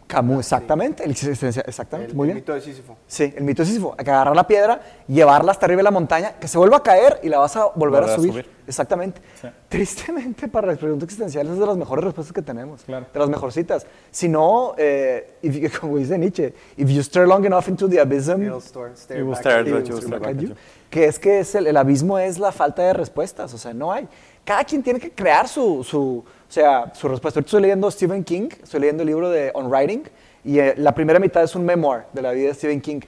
[0.09, 1.05] Camus, Camus, exactamente.
[1.05, 2.37] el existencia- exactamente, el, muy el bien.
[2.43, 2.97] mito de Sísifo.
[3.07, 3.95] Sí, el mito de Sísifo.
[3.97, 6.83] Hay que agarrar la piedra, llevarla hasta arriba de la montaña, que se vuelva a
[6.83, 8.31] caer y la vas a volver, Volver a, a subir.
[8.33, 8.51] subir.
[8.67, 9.21] Exactamente.
[9.41, 9.49] Sí.
[9.69, 12.83] Tristemente, para las preguntas existenciales es de las mejores respuestas que tenemos.
[12.85, 13.07] Claro.
[13.13, 13.87] De las mejorcitas.
[14.11, 18.01] Si no, eh, if you- como dice Nietzsche, if you stare long enough into the
[18.01, 18.41] abysm,
[20.91, 23.93] que es que es el, el abismo es la falta de respuestas, o sea, no
[23.93, 24.09] hay.
[24.49, 27.39] Cada quien tiene que crear su, su, o sea, su respuesta.
[27.39, 30.05] Ahorita estoy leyendo Stephen King, estoy leyendo el libro de On Writing,
[30.43, 33.01] y eh, la primera mitad es un memoir de la vida de Stephen King.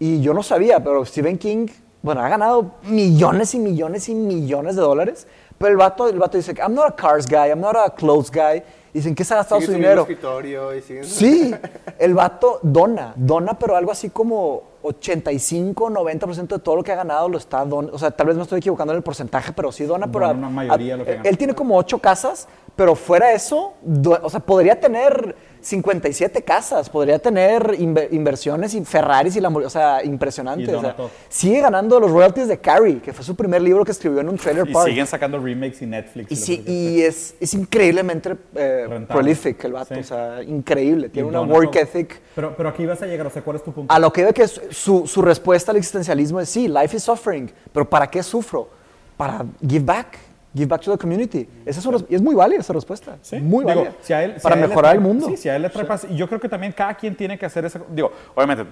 [0.00, 1.68] Y yo no sabía, pero Stephen King,
[2.02, 6.36] bueno, ha ganado millones y millones y millones de dólares, pero el vato, el vato
[6.36, 8.64] dice, I'm not a cars guy, I'm not a clothes guy.
[8.92, 10.00] Dicen, ¿qué se ha gastado su dinero?
[10.02, 11.54] escritorio y Sí,
[11.98, 16.96] el vato dona, dona, pero algo así como 85, 90% de todo lo que ha
[16.96, 17.94] ganado lo está donando.
[17.94, 20.06] O sea, tal vez me estoy equivocando en el porcentaje, pero sí dona.
[20.06, 21.28] Pero Dona a- una mayoría a- de lo que él, gana.
[21.28, 26.42] él tiene como 8 casas, pero fuera de eso, do- o sea, podría tener 57
[26.42, 30.74] casas, podría tener inve- inversiones y Ferraris y la, o sea, impresionante.
[30.74, 30.96] O sea,
[31.28, 34.36] sigue ganando los royalties de Carrie, que fue su primer libro que escribió en un
[34.36, 34.88] trailer Y park.
[34.88, 36.30] siguen sacando remakes y Netflix.
[36.32, 40.00] Y, sí, y es, es increíblemente eh, prolific el vato, Sí.
[40.00, 41.06] o sea, increíble.
[41.08, 42.20] y Tiene una work ethic.
[42.34, 43.92] Pero, pero aquí vas a llegar, o sea, ¿cuál es tu punto?
[43.92, 47.02] A lo que ve que es- su, su respuesta al existencialismo es sí, life is
[47.02, 48.68] suffering, pero ¿para qué sufro?
[49.16, 50.18] Para give back.
[50.54, 51.46] Give back to the community.
[51.66, 53.18] Esa es, y es muy válida esa respuesta.
[53.20, 53.96] Sí, Muy digo, válida.
[54.00, 55.26] si a él- si para a él le mejorar trae- el mundo.
[55.28, 56.06] Sí, si a él le trae paz.
[56.10, 57.80] Y yo creo que también cada quien tiene que hacer esa.
[57.90, 58.64] Digo, obviamente,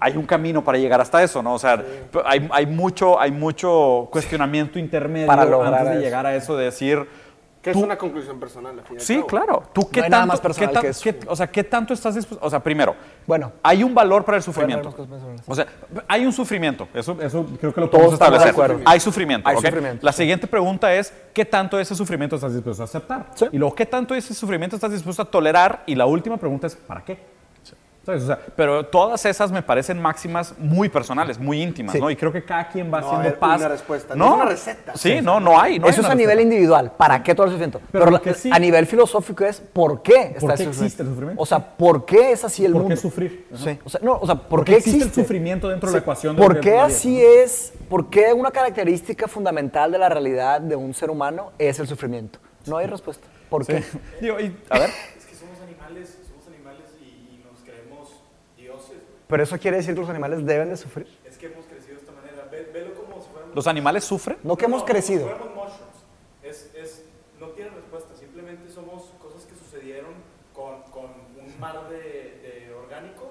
[0.00, 1.54] hay un camino para llegar hasta eso, ¿no?
[1.54, 1.80] O sea,
[2.24, 6.02] hay, hay, mucho, hay mucho cuestionamiento intermedio Para lograr antes de eso.
[6.02, 7.06] llegar a eso de decir.
[7.64, 9.26] Que es Tú- una conclusión personal, al fin Sí, cabo.
[9.26, 9.62] claro.
[9.72, 11.00] ¿Tú qué hay nada tanto, más personal qué tan- que eso.
[11.02, 12.44] qué- o sea, qué tanto estás dispuesto?
[12.46, 12.94] O sea, primero,
[13.26, 13.52] Bueno.
[13.62, 14.94] hay un valor para el sufrimiento.
[15.46, 15.66] O sea,
[16.06, 16.86] hay un sufrimiento.
[16.92, 18.50] Eso, eso creo que lo Todos podemos estamos de establecer.
[18.50, 18.82] acuerdo.
[18.84, 19.48] Hay sufrimiento.
[19.48, 20.18] Hay sufrimiento, La sí.
[20.18, 23.30] siguiente pregunta es, ¿qué tanto de ese sufrimiento estás dispuesto a aceptar?
[23.34, 23.46] Sí.
[23.50, 25.84] Y luego, ¿qué tanto de ese sufrimiento estás dispuesto a tolerar?
[25.86, 27.18] Y la última pregunta es, ¿para qué?
[28.04, 28.22] ¿Sabes?
[28.24, 32.00] O sea, pero todas esas me parecen máximas muy personales, muy íntimas, Sí.
[32.00, 32.10] ¿no?
[32.10, 33.58] Y creo que cada quien va No haciendo hay paz.
[33.60, 34.92] una respuesta, no es una receta.
[34.96, 35.78] Sí, no, no hay.
[35.78, 36.92] No hay Eso es a nivel individual.
[36.96, 37.80] ¿Para qué todo el sufrimiento?
[37.90, 41.02] Pero Pero, la- sí- a nivel filosófico es ¿por qué está ¿Por ese qué existe
[41.02, 41.42] el sufrimiento?
[41.42, 42.94] O sea, ¿por qué es así el ¿Por mundo?
[42.94, 43.46] qué sufrir?
[43.54, 43.64] Ajá.
[43.64, 43.78] Sí.
[43.84, 45.20] O sea, no, o sea, ¿por, ¿Por qué existe existe?
[45.20, 46.36] el sufrimiento dentro de la ecuación?
[46.36, 47.72] de ¿Por qué así es?
[47.88, 52.38] ¿Por qué una característica fundamental de la realidad de un ser humano es el sufrimiento?
[52.66, 53.26] No hay respuesta.
[53.48, 53.82] ¿Por qué?
[53.82, 53.98] Sí.
[54.20, 54.90] Digo, y- a ver.
[55.18, 58.08] Es que somos animales, somos animales y, y nos creemos
[58.56, 58.88] dioses.
[58.88, 59.13] güey.
[59.28, 61.06] Pero eso quiere decir que los animales deben de sufrir.
[61.24, 62.44] Es que hemos crecido de esta manera.
[62.50, 64.36] Ve- velo como si fuéramos, ¿Los animales sufren?
[64.42, 65.22] No que hemos no, crecido.
[65.22, 65.98] Como si fuéramos mushrooms.
[66.42, 67.02] Es, es,
[67.40, 68.14] no tiene respuesta.
[68.18, 70.12] Simplemente somos cosas que sucedieron
[70.52, 71.96] con, con un mar de,
[72.68, 73.30] de orgánico.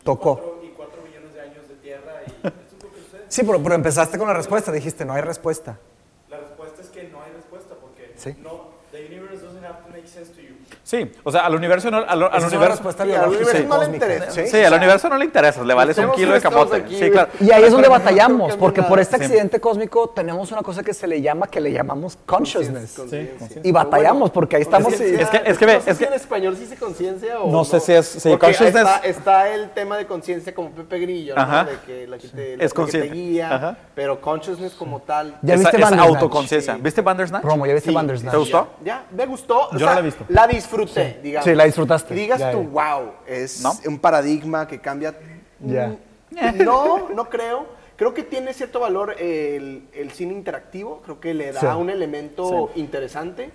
[0.00, 0.34] y Tocó.
[0.36, 2.22] cuatro- y cuatro billones de años de tierra.
[2.26, 3.24] Y esto es lo que sucede.
[3.28, 4.72] Sí, pero, pero empezaste con la respuesta.
[4.72, 5.78] Dijiste, no hay respuesta.
[6.30, 8.34] La respuesta es que no hay respuesta porque Sí.
[8.42, 10.54] no, the universe doesn't have to make sense to you.
[10.84, 12.58] Sí, o sea, al universo no, al, al universo.
[12.68, 14.30] respuesta Sí, al universo no le interesa.
[14.46, 16.76] Sí, al universo no le interesa, le vales un kilo de camote.
[16.76, 17.30] aquí, Sí, claro.
[17.40, 19.22] Y ahí es donde batallamos, porque por este Sí.
[19.24, 22.92] accidente cósmico tenemos una cosa que se le llama, que le llamamos consciousness.
[22.96, 23.38] Conciencia.
[23.38, 23.68] conciencia.
[23.68, 26.08] Y batallamos, porque ahí estamos Es que- es que ve, no sé es si que-
[26.10, 29.70] en español sí dice conciencia o No sé si es- sí, consciousness- Está, está el
[29.70, 31.40] tema de conciencia como Pepe Grillo, ¿no?
[31.40, 31.64] Ajá.
[31.64, 33.08] De que la que te, Es la que te consciente.
[33.14, 33.76] guía, Ajá.
[33.94, 35.38] pero consciousness como tal.
[35.40, 36.76] ¿Ya viste es autoconciencia.
[36.78, 37.42] ¿Viste Bandersnatch?
[37.42, 38.32] Promo, ¿ya viste Bandersnatch?
[38.32, 38.68] ¿Te gustó?
[38.84, 39.70] Ya, me gustó.
[39.72, 40.24] Yo no la he visto.
[40.28, 40.73] La disfruté,
[41.22, 41.44] digamos.
[41.44, 42.14] Sí, la disfrutaste.
[42.14, 42.68] Y digas Ya, tú, ya.
[42.68, 43.72] wow, es ¿No?
[43.86, 45.14] un paradigma que cambia.
[45.60, 45.88] Ya.
[45.88, 47.66] Mm, No, no creo.
[47.96, 51.00] Creo que tiene cierto valor el, el cine interactivo.
[51.04, 51.66] Creo que le da Sí.
[51.66, 53.50] un elemento interesante.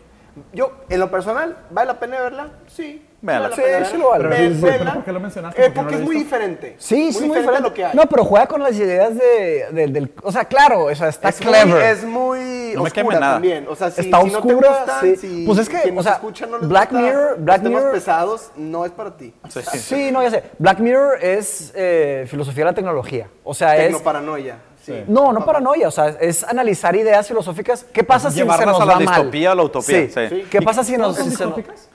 [0.54, 2.50] Yo, en lo personal, ¿vale la pena verla?
[2.68, 3.06] Sí.
[3.22, 3.50] Véala.
[3.50, 4.00] vale la Sí, pena sí verla.
[4.06, 4.28] lo vale.
[4.30, 4.94] Ve- Pero, vela.
[4.94, 5.62] ¿por qué lo mencionaste?
[5.62, 6.76] Eh, ¿Por qué no porque lo es muy diferente.
[6.78, 7.58] Sí, sí, muy diferente.
[7.58, 7.94] a lo que hay.
[7.96, 10.14] No, pero juega con las ideas de, de- del...
[10.24, 11.66] O sea, claro, o sea, está es clever.
[11.68, 12.40] Muy, es muy
[12.76, 13.34] No me oscura queme nada.
[13.34, 13.66] también.
[13.70, 15.16] O sea, si, Está si no te oscura, gustan, sí.
[15.18, 17.82] si Pues es que, o sea, escucha no les Black gusta Mirror- los Black temas
[17.84, 19.34] Mirror- pesados, no es para ti.
[19.50, 19.62] Sí.
[19.80, 20.44] Sí, no, ya sé.
[20.58, 23.28] Black Mirror es eh, filosofía de la tecnología.
[23.44, 23.88] O sea, es...
[23.88, 24.58] Tecnoparanoia.
[24.94, 25.04] Sí.
[25.08, 27.86] No, no paranoia, o sea, es analizar ideas filosóficas.
[27.94, 29.16] ¿Qué pasa si se nos a la va mal?
[29.16, 30.28] distopía o la utopía, sí.
[30.30, 30.46] Sí.
[30.50, 31.16] ¿Qué pasa si nos...
[31.16, 31.89] ¿Todas son si se nos- distópicas?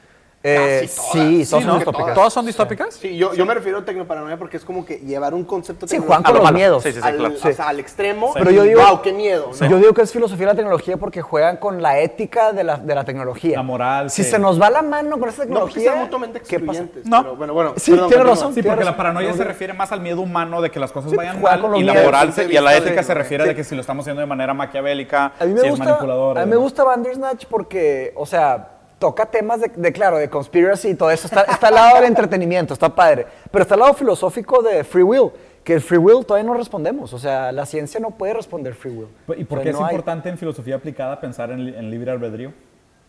[0.47, 1.11] Eh, todas.
[1.13, 1.71] sí, Sí, todas ¿no?
[1.73, 2.15] son distópicas.
[2.15, 2.95] ¿Todas son distópicas?
[2.95, 5.97] Sí, yo, yo me refiero a tecnoparanoia porque es como que llevar un concepto Sí,
[5.97, 6.83] Juan con los miedos.
[6.83, 7.35] Sí, sí, sí, al, claro.
[7.43, 8.33] o sea, al extremo.
[8.35, 9.51] Pero yo digo- wow, qué miedo.
[9.59, 9.67] ¿no?
[9.69, 12.77] Yo digo que es filosofía de la tecnología porque juegan con la ética de la,
[12.77, 13.57] de la tecnología.
[13.57, 14.31] La moral, Si sí.
[14.33, 16.83] se nos va la mano con esta No porque tecnología, mutuamente ¿qué pasa?
[16.83, 17.07] excluyentes.
[17.07, 17.23] No.
[17.23, 17.73] pero bueno, bueno.
[17.77, 18.53] Sí, perdón, tiene razón.
[18.55, 19.49] Sí, porque la paranoia No, se no.
[19.49, 21.85] refiere más al miedo humano de que las cosas Sí, vayan mal con los y
[21.85, 23.49] la moral se- y a la ética se refiere sí.
[23.49, 25.87] de que si lo estamos haciendo de manera maquiavélica, A mí me si es gusta,
[25.87, 26.39] manipulador.
[26.39, 28.73] a mí me gusta Bandersnatch porque, o sea,
[29.05, 31.27] toca temas de, de, claro, de conspiracy y todo eso.
[31.27, 33.27] Está, está al lado del entretenimiento, está padre.
[33.51, 35.31] Pero está al lado filosófico de free will,
[35.63, 37.13] que el free will todavía no respondemos.
[37.13, 39.09] O sea, la ciencia no puede responder free will.
[39.37, 41.91] ¿Y por O sea, qué es no hay- importante en filosofía aplicada pensar en, en
[41.91, 42.55] libre albedrío?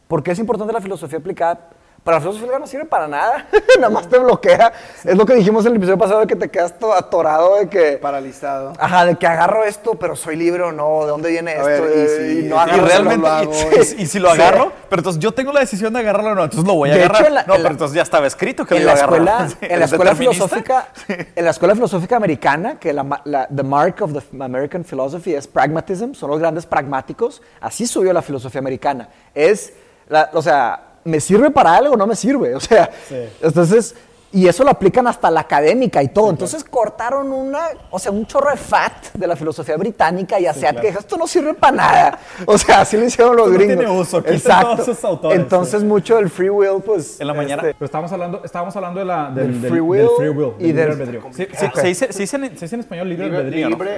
[0.10, 1.70] ¿Por qué es importante la filosofía aplicada?
[2.06, 3.47] Para filosofía aplicada no sirve para nada,
[3.80, 4.72] nada más te bloquea.
[5.03, 7.68] Es lo que dijimos en el episodio pasado de que te quedas todo atorado de
[7.68, 7.93] que...
[7.97, 8.74] Paralizado.
[8.78, 11.66] Ajá, de que agarro esto, pero soy libre o no, ¿de dónde viene esto?
[11.66, 13.53] ver, y si- no y agarro, realmente- solo lo hago,
[13.84, 13.95] Sí.
[13.97, 14.39] Y, y si lo Sí.
[14.39, 16.93] agarro, pero entonces yo tengo la decisión de agarrarlo o no, entonces lo voy a
[16.93, 17.22] De agarrar.
[17.24, 18.99] hecho, la- no, en la- pero entonces ya estaba escrito que lo en iba la
[18.99, 19.20] a agarrar.
[19.28, 20.88] escuela, Sí, en la ¿eres escuela filosófica,
[21.36, 25.47] en la escuela filosófica americana, que la, la- the mark of the American philosophy es
[25.47, 27.41] pragmatism, son los grandes pragmáticos.
[27.62, 29.10] Así subió la filosofía americana.
[29.34, 29.74] Es,
[30.08, 32.56] la- o sea, ¿me sirve para algo o no me sirve?
[32.56, 33.16] O sea, Sí.
[33.41, 33.95] entonces,
[34.32, 36.30] y eso lo aplican hasta la académica y todo.
[36.30, 40.72] Entonces cortaron una, o sea, un chorro de fat de la filosofía británica y asiática.
[40.82, 40.88] claro.
[40.88, 42.20] y dijo, Esto no sirve para nada.
[42.46, 43.78] O sea, así lo hicieron los Esto no gringos.
[43.86, 44.68] tiene uso, Exacto.
[44.76, 47.20] todos esos autores, Entonces, mucho del free will, pues.
[47.22, 47.62] En la mañana.
[47.62, 50.30] este, Pero estábamos hablando, estábamos haalbando de la, del, Del del- free del will free
[50.30, 51.22] will, y del libre del- albedrío.
[51.32, 51.76] Sí, sí, Ok.
[51.80, 53.90] se, dice, se, dice en, se dice en español libre, Libre- albedrío, libre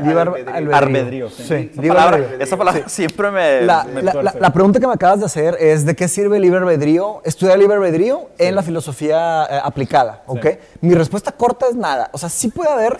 [0.51, 0.75] albedrío.
[0.75, 1.43] Arbedrío, sí.
[1.43, 2.39] Sí, Esa palabra, albedrío.
[2.43, 4.33] esa palabra siempre me, La, me la- tuerce.
[4.35, 7.21] la- la pregunta que me acabas de hacer es ¿de qué sirve el libre albedrío?
[7.23, 10.45] Estudia el libre albedrío en la filosofía eh, aplicada, ¿ok?
[10.81, 12.09] Mi respuesta corta es nada.
[12.13, 12.99] O sea, sí puede haber,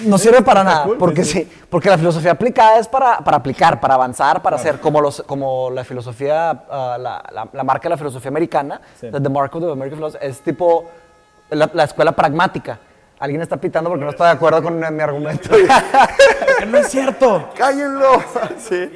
[0.00, 3.36] no sirve para nada, cool, porque sí, sí, porque la filosofía aplicada es para, para
[3.36, 7.84] aplicar, para avanzar, para hacer, como, los, como la filosofía, ah, la, la- la marca
[7.84, 10.90] de la filosofía americana, the mark of the American philosophy, es tipo
[11.50, 12.78] la, la escuela pragmática.
[13.18, 15.50] Alguien está pitando porque no está de acuerdo con mi argumento.
[16.66, 17.50] No es cierto.
[17.56, 18.22] ¡Cállenlo!
[18.58, 18.90] Sí.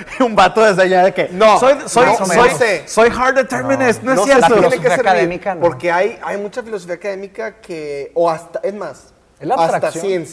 [0.20, 1.28] un vato desde allá de que.
[1.30, 4.02] No, soy, soy, no, soy, soy hard determinist.
[4.02, 4.46] No, No es cierto.
[4.46, 5.60] tiene que filosofía servir, académica, no.
[5.60, 10.24] Porque hay, hay mucha filosofía académica que, o hasta, es más, Es la hasta abstracción.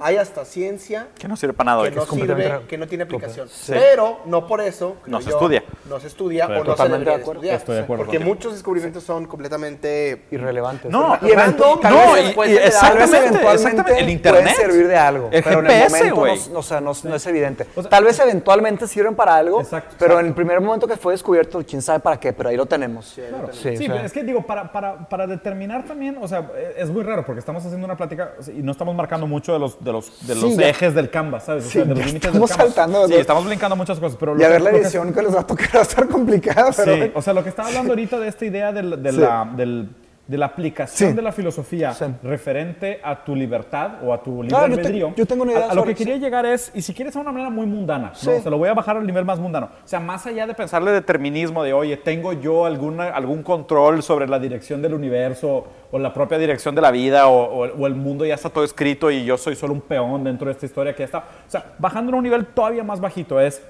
[0.00, 1.82] Hay hasta ciencia Que no sirve para nada.
[1.88, 3.48] que no sirve, que no tiene aplicación.
[3.48, 3.72] Sí.
[3.72, 5.64] Pero no por eso No se yo, estudia.
[5.88, 7.40] No se estudia o no se debería de acuerdo.
[7.40, 7.56] estudiar.
[7.56, 10.90] Estoy de acuerdo Porque muchos descubrimientos son completamente Irrelevantes.
[10.90, 13.98] No, y eventualmente, tal no, vez y- después y de la- Tal vez exactamente.
[14.00, 14.42] El internet.
[14.56, 17.14] puede servir de algo, El pero en GPS, el momento no, o sea, no, no
[17.14, 17.66] es evidente.
[17.74, 20.96] O sea- Tal vez eventualmente sirven para algo, Exacto, pero en el primer momento que
[20.96, 23.06] fue descubierto, quién sabe para qué, pero ahí lo tenemos.
[23.06, 23.22] Sí,
[23.52, 26.88] Sí, o sea, pero es que digo, para, para, para determinar también, o sea, es
[26.90, 29.92] muy raro porque estamos haciendo una plática y no estamos marcando mucho de los, de
[29.92, 31.64] los, de Sí, los ya- ejes del canvas, ¿sabes?
[31.64, 32.50] O Sí, sea, de los límites del canvas.
[32.50, 35.22] saltando, Sí, estamos brincando muchas cosas, pero y a que- ver la que- edición que
[35.22, 37.68] les va a tocar va a estar complicada, pero Sí, o sea, lo que estaba
[37.68, 39.88] hablando ahorita de esta idea del- de, la, del-
[40.30, 41.16] de la aplicación Sí.
[41.16, 42.04] de la filosofía Sí.
[42.22, 45.12] referente a tu libertad o a tu libre Ah, yo te- albedrío.
[45.16, 47.20] yo tengo una idea A, a lo que quería llegar es, y si quieres de
[47.20, 48.28] una manera muy mundana, Sí.
[48.30, 48.40] ¿no?
[48.40, 49.70] se lo voy a bajar al nivel más mundano.
[49.84, 54.28] O sea, más allá de pensarle determinismo de, oye, tengo yo alguna, algún control sobre
[54.28, 57.96] la dirección del universo o la propia dirección de la vida o, o- o el
[57.96, 60.92] mundo ya está todo escrito y yo soy solo un peón dentro de esta historia
[60.94, 61.18] que ya está.
[61.18, 63.60] O sea, bajando a un nivel todavía más bajito es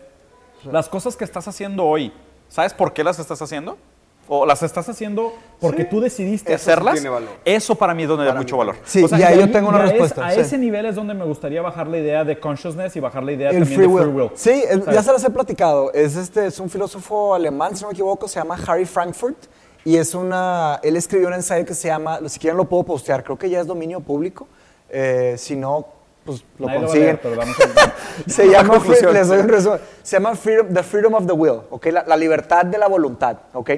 [0.70, 2.12] las cosas que estás haciendo hoy,
[2.48, 3.78] ¿sabes por qué las estás haciendo?
[4.28, 7.02] ¿O las estás haciendo porque tú decidiste Eso sí hacerlas?
[7.44, 8.76] Eso para mí es donde da mucho valor.
[8.84, 10.30] Sí, O sea, y ahí y yo ahí- tengo una y a es- respuesta, a
[10.30, 10.40] sí.
[10.40, 13.50] ese nivel es donde me gustaría bajar la idea de consciousness y bajar la idea
[13.50, 14.04] el también free de will.
[14.04, 14.30] free will.
[14.36, 15.92] Sí, el- ya se las he platicado.
[15.92, 19.36] Es, este, es un filósofo alemán, si no me equivoco, se llama Harry Frankfurt.
[19.84, 23.24] Y es una, él escribió un ensayo que se llama, si quieren lo puedo postear,
[23.24, 24.46] creo que ya es dominio público.
[24.90, 25.86] Eh, si no,
[26.24, 27.06] pues lo Nadie va a consiguen.
[27.06, 28.74] leer, pero damos el- se llama,
[29.12, 29.42] les doy sí.
[29.44, 29.80] un resumen.
[30.02, 31.86] Se llama freedom, The Freedom of the Will, ¿ok?
[31.86, 33.70] La, la libertad de la voluntad, ¿ok?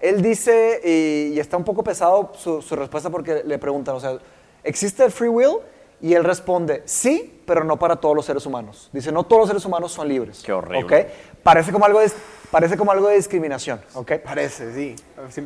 [0.00, 4.00] Él dice, y, y está un poco pesado su, su respuesta porque le preguntan, o
[4.00, 4.18] sea,
[4.62, 5.58] ¿existe el free will?
[6.00, 8.90] Y él responde, sí, pero no para todos los seres humanos.
[8.92, 10.42] Dice, no todos los seres humanos son libres.
[10.44, 10.84] Qué horrible.
[10.84, 11.06] ¿ok?
[11.42, 12.10] Parece como algo de,
[12.50, 14.12] parece como algo de discriminación, ¿ok?
[14.22, 14.96] Parece, sí.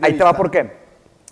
[0.00, 0.89] Ahí te va por qué.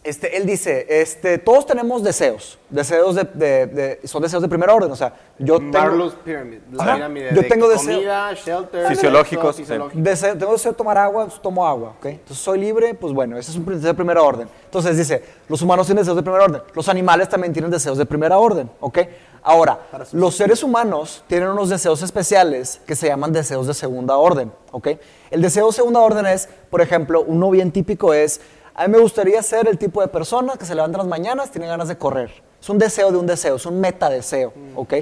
[0.09, 4.71] Este, él dice, este, todos tenemos deseos, deseos de, de- de- son deseos de primer
[4.71, 6.11] orden, o sea, yo tengo...
[6.25, 6.59] Pyramid.
[6.73, 6.95] La Ajá.
[6.95, 9.65] pirámide Yo de tengo deseo- comida, shelter, Fisiológicos, sí.
[9.95, 12.07] Deseo- tengo deseo de tomar agua, pues tomo agua, ¿ok?
[12.07, 14.49] Entonces soy libre, pues bueno, ese es un deseo de primer orden.
[14.65, 18.07] Entonces dice, los humanos tienen deseos de primer orden, los animales también tienen deseos de
[18.07, 18.99] primera orden, ¿ok?
[19.43, 19.79] Ahora,
[20.13, 24.89] los seres humanos tienen unos deseos especiales que se llaman deseos de segunda orden, ¿ok?
[25.31, 28.41] El deseo de segunda orden es, por ejemplo, uno bien típico es,
[28.79, 31.67] a mí me gustaría ser el tipo de persona que se levanta las mañanas, tiene
[31.67, 32.31] ganas de correr.
[32.61, 34.95] Es un deseo de un deseo, es un metadeseo, ¿ok?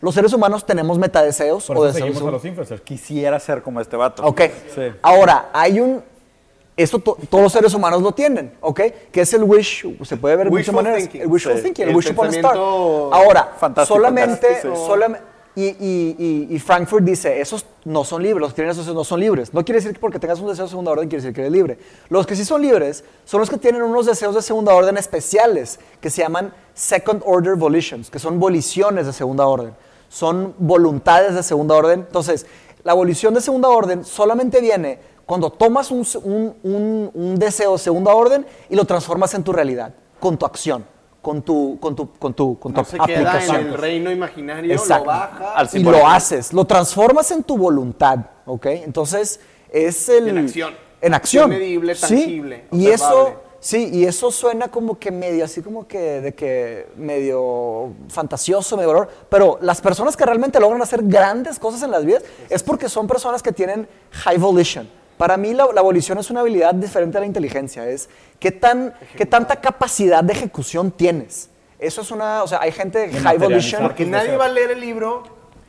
[0.00, 2.06] Los seres humanos tenemos metadeseos Por o deseos.
[2.08, 2.80] seguimos a los influencers.
[2.82, 4.22] Quisiera ser como este vato.
[4.24, 4.42] Ok.
[4.74, 4.82] Sí.
[5.02, 6.02] Ahora, hay un.
[6.76, 8.80] Eso to- todos los seres humanos lo tienen, ¿ok?
[9.10, 10.98] Que es el wish, se puede ver de muchas Wishful maneras.
[11.00, 11.22] thinking.
[11.22, 11.62] El wishful Sí.
[11.62, 12.42] thinking, el, El wish upon a star.
[12.52, 14.76] pensamiento Ahora, fantástico, solamente, fantástico.
[14.86, 19.04] solamente y, y, y, Frankfurt dice, esos no son libres, los que tienen esos no
[19.04, 19.54] son libres.
[19.54, 21.52] No quiere decir que porque tengas un deseo de segunda orden, quiere decir que eres
[21.52, 21.78] libre.
[22.10, 25.80] Los que sí son libres son los que tienen unos deseos de segunda orden especiales,
[26.00, 29.72] que se llaman second order volitions, que son voliciones de segunda orden.
[30.10, 32.00] Son voluntades de segunda orden.
[32.00, 32.44] Entonces,
[32.84, 36.06] la volición de segunda orden solamente viene cuando tomas un-
[36.62, 40.84] un- un deseo de segunda orden y lo transformas en tu realidad, con tu acción,
[41.26, 43.66] con tu, con tu, con tu, con tu se queda en aplicación.
[43.66, 45.06] el reino imaginario, Exacto.
[45.06, 45.54] lo baja.
[45.56, 48.66] Al y lo haces, lo transformas en tu voluntad, ¿ok?
[48.66, 49.40] Entonces,
[49.72, 50.28] es el...
[50.28, 50.74] En acción.
[51.00, 51.50] En acción.
[51.50, 56.20] Medible, Sí, tangible, Y eso, sí, y eso suena como que medio, así como que,
[56.20, 61.82] de que medio fantasioso, medio valor, pero las personas que realmente logran hacer grandes cosas
[61.82, 64.88] en las vidas es porque son personas que tienen high volition.
[65.16, 68.08] Para mí la, la volición es una habilidad diferente a la inteligencia, es
[68.38, 71.48] qué, tan, qué tanta capacidad de ejecución tienes.
[71.78, 74.70] Eso es una, o sea, hay gente de high volition Porque nadie va a leer
[74.72, 75.22] el libro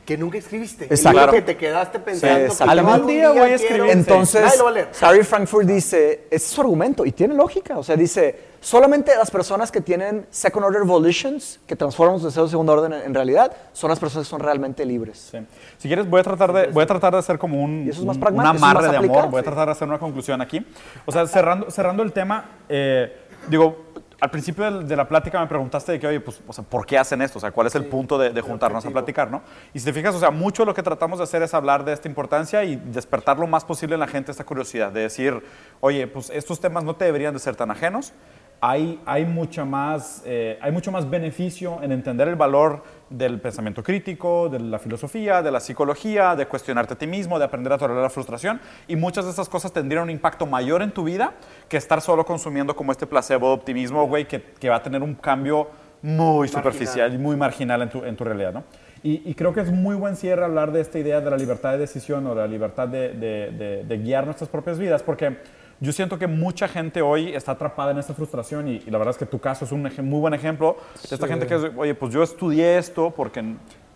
[0.06, 0.84] que nunca escribiste.
[0.86, 1.10] Exacto.
[1.10, 2.36] El libro que te quedaste pensando.
[2.38, 2.90] que exactamente.
[2.92, 3.90] algún Día voy a quiero- escribir.
[3.90, 4.62] Entonces.
[5.02, 9.30] Harry Frankfurt dice, ese es su argumento y tiene lógica, o sea, dice, solamente las
[9.30, 13.14] personas que tienen second order volitions, que transforman los deseos de segundo orden en, en
[13.14, 15.28] realidad, son las personas que son realmente libres.
[15.30, 15.38] Sí.
[15.78, 18.10] Si quieres, voy a tratar de, voy a tratar de hacer como un, es un-
[18.10, 19.30] amarre de amor.
[19.30, 20.64] Voy a tratar de hacer una conclusión aquí.
[21.06, 23.16] O sea, cerrando, cerrando el tema, eh,
[23.48, 23.88] digo,
[24.20, 26.98] al principio de, la plática me preguntaste de que, oye, pues, o sea, ¿por qué
[26.98, 27.38] hacen esto?
[27.38, 29.42] O sea, ¿cuál es el punto de, de juntarnos a platicar, no?
[29.72, 31.84] Y si te fijas, o sea, mucho de lo que tratamos de hacer es hablar
[31.84, 35.40] de esta importancia y despertar lo más posible en la gente esta curiosidad, de decir,
[35.80, 38.12] oye, pues estos temas no te deberían de ser tan ajenos.
[38.60, 43.82] Hay, hay, mucha más, eh, hay mucho más beneficio en entender el valor del pensamiento
[43.82, 47.78] crítico, de la filosofía, de la psicología, de cuestionarte a ti mismo, de aprender a
[47.78, 48.60] tolerar la frustración.
[48.88, 51.34] Y muchas de estas cosas tendrían un impacto mayor en tu vida
[51.68, 55.02] que estar solo consumiendo como este placebo de optimismo, güey, que, que va a tener
[55.02, 55.68] un cambio
[56.02, 58.64] muy superficial y muy marginal en tu, en tu realidad, ¿no?
[59.02, 61.78] Y, creo que es muy buen cierre hablar de esta idea de la libertad de
[61.78, 65.38] decisión o la libertad de, de, de, guiar nuestras propias vidas, porque
[65.80, 69.18] yo siento que mucha gente hoy está atrapada en esta frustración y, la verdad es
[69.18, 70.76] que tu caso es un muy buen ejemplo
[71.08, 73.44] de esta gente que es, oye, pues yo estudié esto porque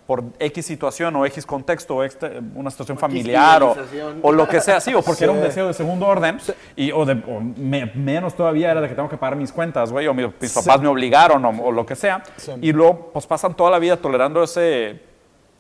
[0.07, 2.05] por X situación o X contexto, o
[2.55, 3.77] una situación familiar o,
[4.23, 6.39] o, lo que sea, sí, o porque era un deseo de segundo orden,
[6.77, 7.15] y, o, de,
[7.95, 10.89] menos todavía era de que tengo que pagar mis cuentas, güey, o mis, papás me
[10.89, 12.23] obligaron o, lo que sea,
[12.61, 15.01] y luego pues pasan toda la vida tolerando ese,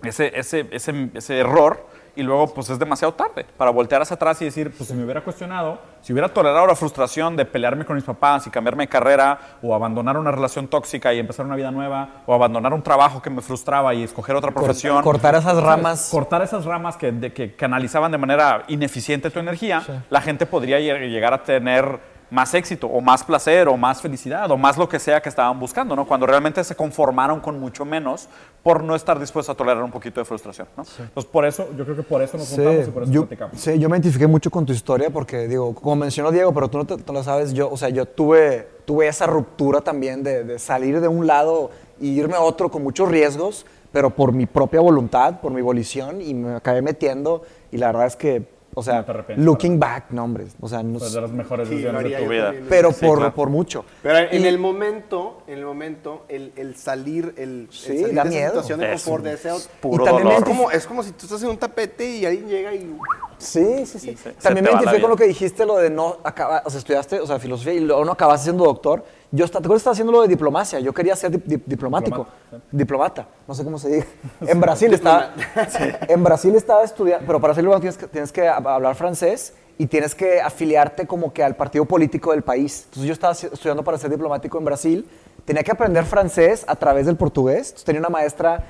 [0.02, 4.40] ese, ese, ese, ese error y luego pues es demasiado tarde para voltear hacia atrás
[4.42, 7.96] y decir, pues si me hubiera cuestionado, si hubiera tolerado la frustración de pelearme con
[7.96, 11.70] mis papás y cambiarme de carrera o abandonar una relación tóxica y empezar una vida
[11.70, 15.02] nueva o abandonar un trabajo que me frustraba y escoger otra profesión.
[15.02, 16.08] Cortar esas ramas.
[16.10, 20.78] Cortar esas ramas que, de, que canalizaban de manera ineficiente tu energía, la gente podría
[20.80, 24.98] llegar a tener más éxito o más placer o más felicidad o más lo que
[24.98, 26.06] sea que estaban buscando, ¿no?
[26.06, 28.26] Cuando realmente se conformaron con mucho menos
[28.62, 30.82] por no estar dispuestos a tolerar un poquito de frustración, ¿no?
[30.98, 33.60] Entonces, por eso, yo creo que por eso nos juntamos y por eso yo, platicamos.
[33.60, 36.78] Sí, yo me identifiqué mucho con tu historia porque, digo, como mencionó Diego, pero tú
[36.78, 40.58] no, te, lo sabes, yo, o sea, yo tuve, tuve esa ruptura también de, de
[40.58, 41.70] salir de un lado
[42.00, 46.22] y irme a otro con muchos riesgos, pero por mi propia voluntad, por mi volición,
[46.22, 49.04] y me acabé metiendo, y la verdad es que o sea,
[49.36, 50.46] looking back, no, hombre.
[50.60, 52.54] O sea, no de las mejores decisiones de tu vida.
[52.68, 53.84] Pero por, por mucho.
[54.02, 58.30] Pero en el momento, en el momento, el, el salir, el, sí, salir da de
[58.30, 58.48] miedo.
[58.48, 59.50] situación de confort, de ese
[59.80, 62.48] puro y también Es como, es como si tú estás en un tapete y alguien
[62.48, 62.96] llega y...
[63.36, 64.16] Sí, sí, sí.
[64.40, 67.26] también me identifiqué con lo que dijiste, lo de no acabar, o sea, estudiaste, o
[67.26, 69.04] sea, filosofía y luego no acabaste siendo doctor.
[69.34, 70.78] Yo, ¿te acuerdas que estaba haciendo lo de diplomacia?
[70.78, 71.30] Yo quería ser
[71.64, 72.26] diplomático,
[72.70, 74.08] diplomata, no sé cómo se dice.
[74.46, 75.30] En Brasil estaba,
[76.08, 80.14] en Brasil estaba estudiando, pero para hacerlo tienes que, tienes que hablar francés y tienes
[80.14, 82.82] que afiliarte como que al partido político del país.
[82.84, 85.08] Entonces yo estaba estudiando para ser diplomático en Brasil,
[85.46, 88.66] tenía que aprender francés a través del portugués, Entonces, tenía una maestra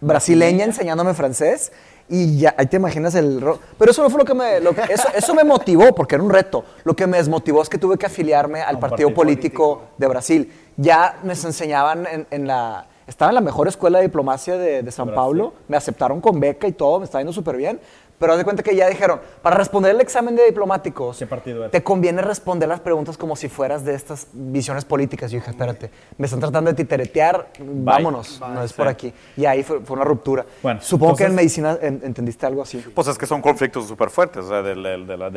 [0.00, 0.64] brasileña.
[0.64, 1.72] enseñándome francés
[2.08, 3.44] y ya, ahí te imaginas el...
[3.78, 4.56] Pero eso no fue lo que me...
[4.88, 6.64] eso, eso, me motivó, porque era un reto.
[6.84, 10.52] Lo que me desmotivó es que tuve que afiliarme al partido, político, de Brasil.
[10.76, 12.86] Ya me enseñaban en, la...
[13.06, 16.66] Estaba en la mejor escuela de diplomacia de, de San Pablo, me aceptaron con beca
[16.66, 17.80] y todo, me estaba yendo súper bien,
[18.18, 21.22] pero haz de cuenta que ya dijeron, para responder el examen de diplomáticos,
[21.70, 25.30] te conviene responder las preguntas como si fueras de estas visiones políticas.
[25.30, 29.12] Yo dije, espérate, me están tratando de titeretear, vámonos, no es por aquí.
[29.36, 30.44] Y ahí fue, una ruptura.
[30.62, 32.78] Bueno, Supongo que en medicina entendiste algo así.
[32.94, 34.74] Pues es que son conflictos súper fuertes, o sea, de,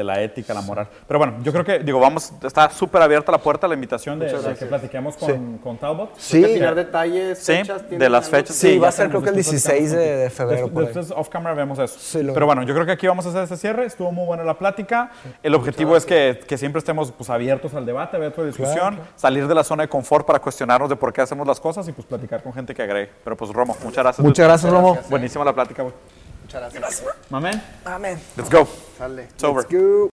[0.04, 0.88] la, ética, la moral.
[1.08, 4.32] Pero bueno, yo creo que, digo, vamos, está súper abierta la puerta la invitación de,
[4.58, 6.18] que platiquemos con, con Talbot.
[6.18, 6.42] Sí.
[6.42, 7.90] detalles, fechas?
[7.90, 8.56] de las fechas.
[8.56, 10.70] Sí, va a ser creo que el 16 de, febrero.
[10.70, 11.98] Después, off camera vemos eso.
[12.34, 13.86] Pero bueno, yo yo creo que aquí vamos a hacer este cierre.
[13.86, 15.12] Estuvo muy buena la plática.
[15.44, 19.46] El objetivo es que, siempre estemos pues, abiertos al debate, abiertos a la discusión, salir
[19.46, 22.08] de la zona de confort para cuestionarnos de por qué hacemos las cosas y pues
[22.08, 23.12] platicar con gente que agregue.
[23.26, 24.26] Pero pues Romo, muchas gracias.
[24.26, 24.98] Muchas gracias, Romo.
[25.10, 25.94] Buenísima la plática, güey.
[26.44, 27.06] Muchas gracias.
[27.30, 27.62] Amén.
[27.84, 28.18] Amén.
[28.38, 28.62] Let's go.
[28.62, 29.66] It's over.
[29.70, 30.10] Let's go.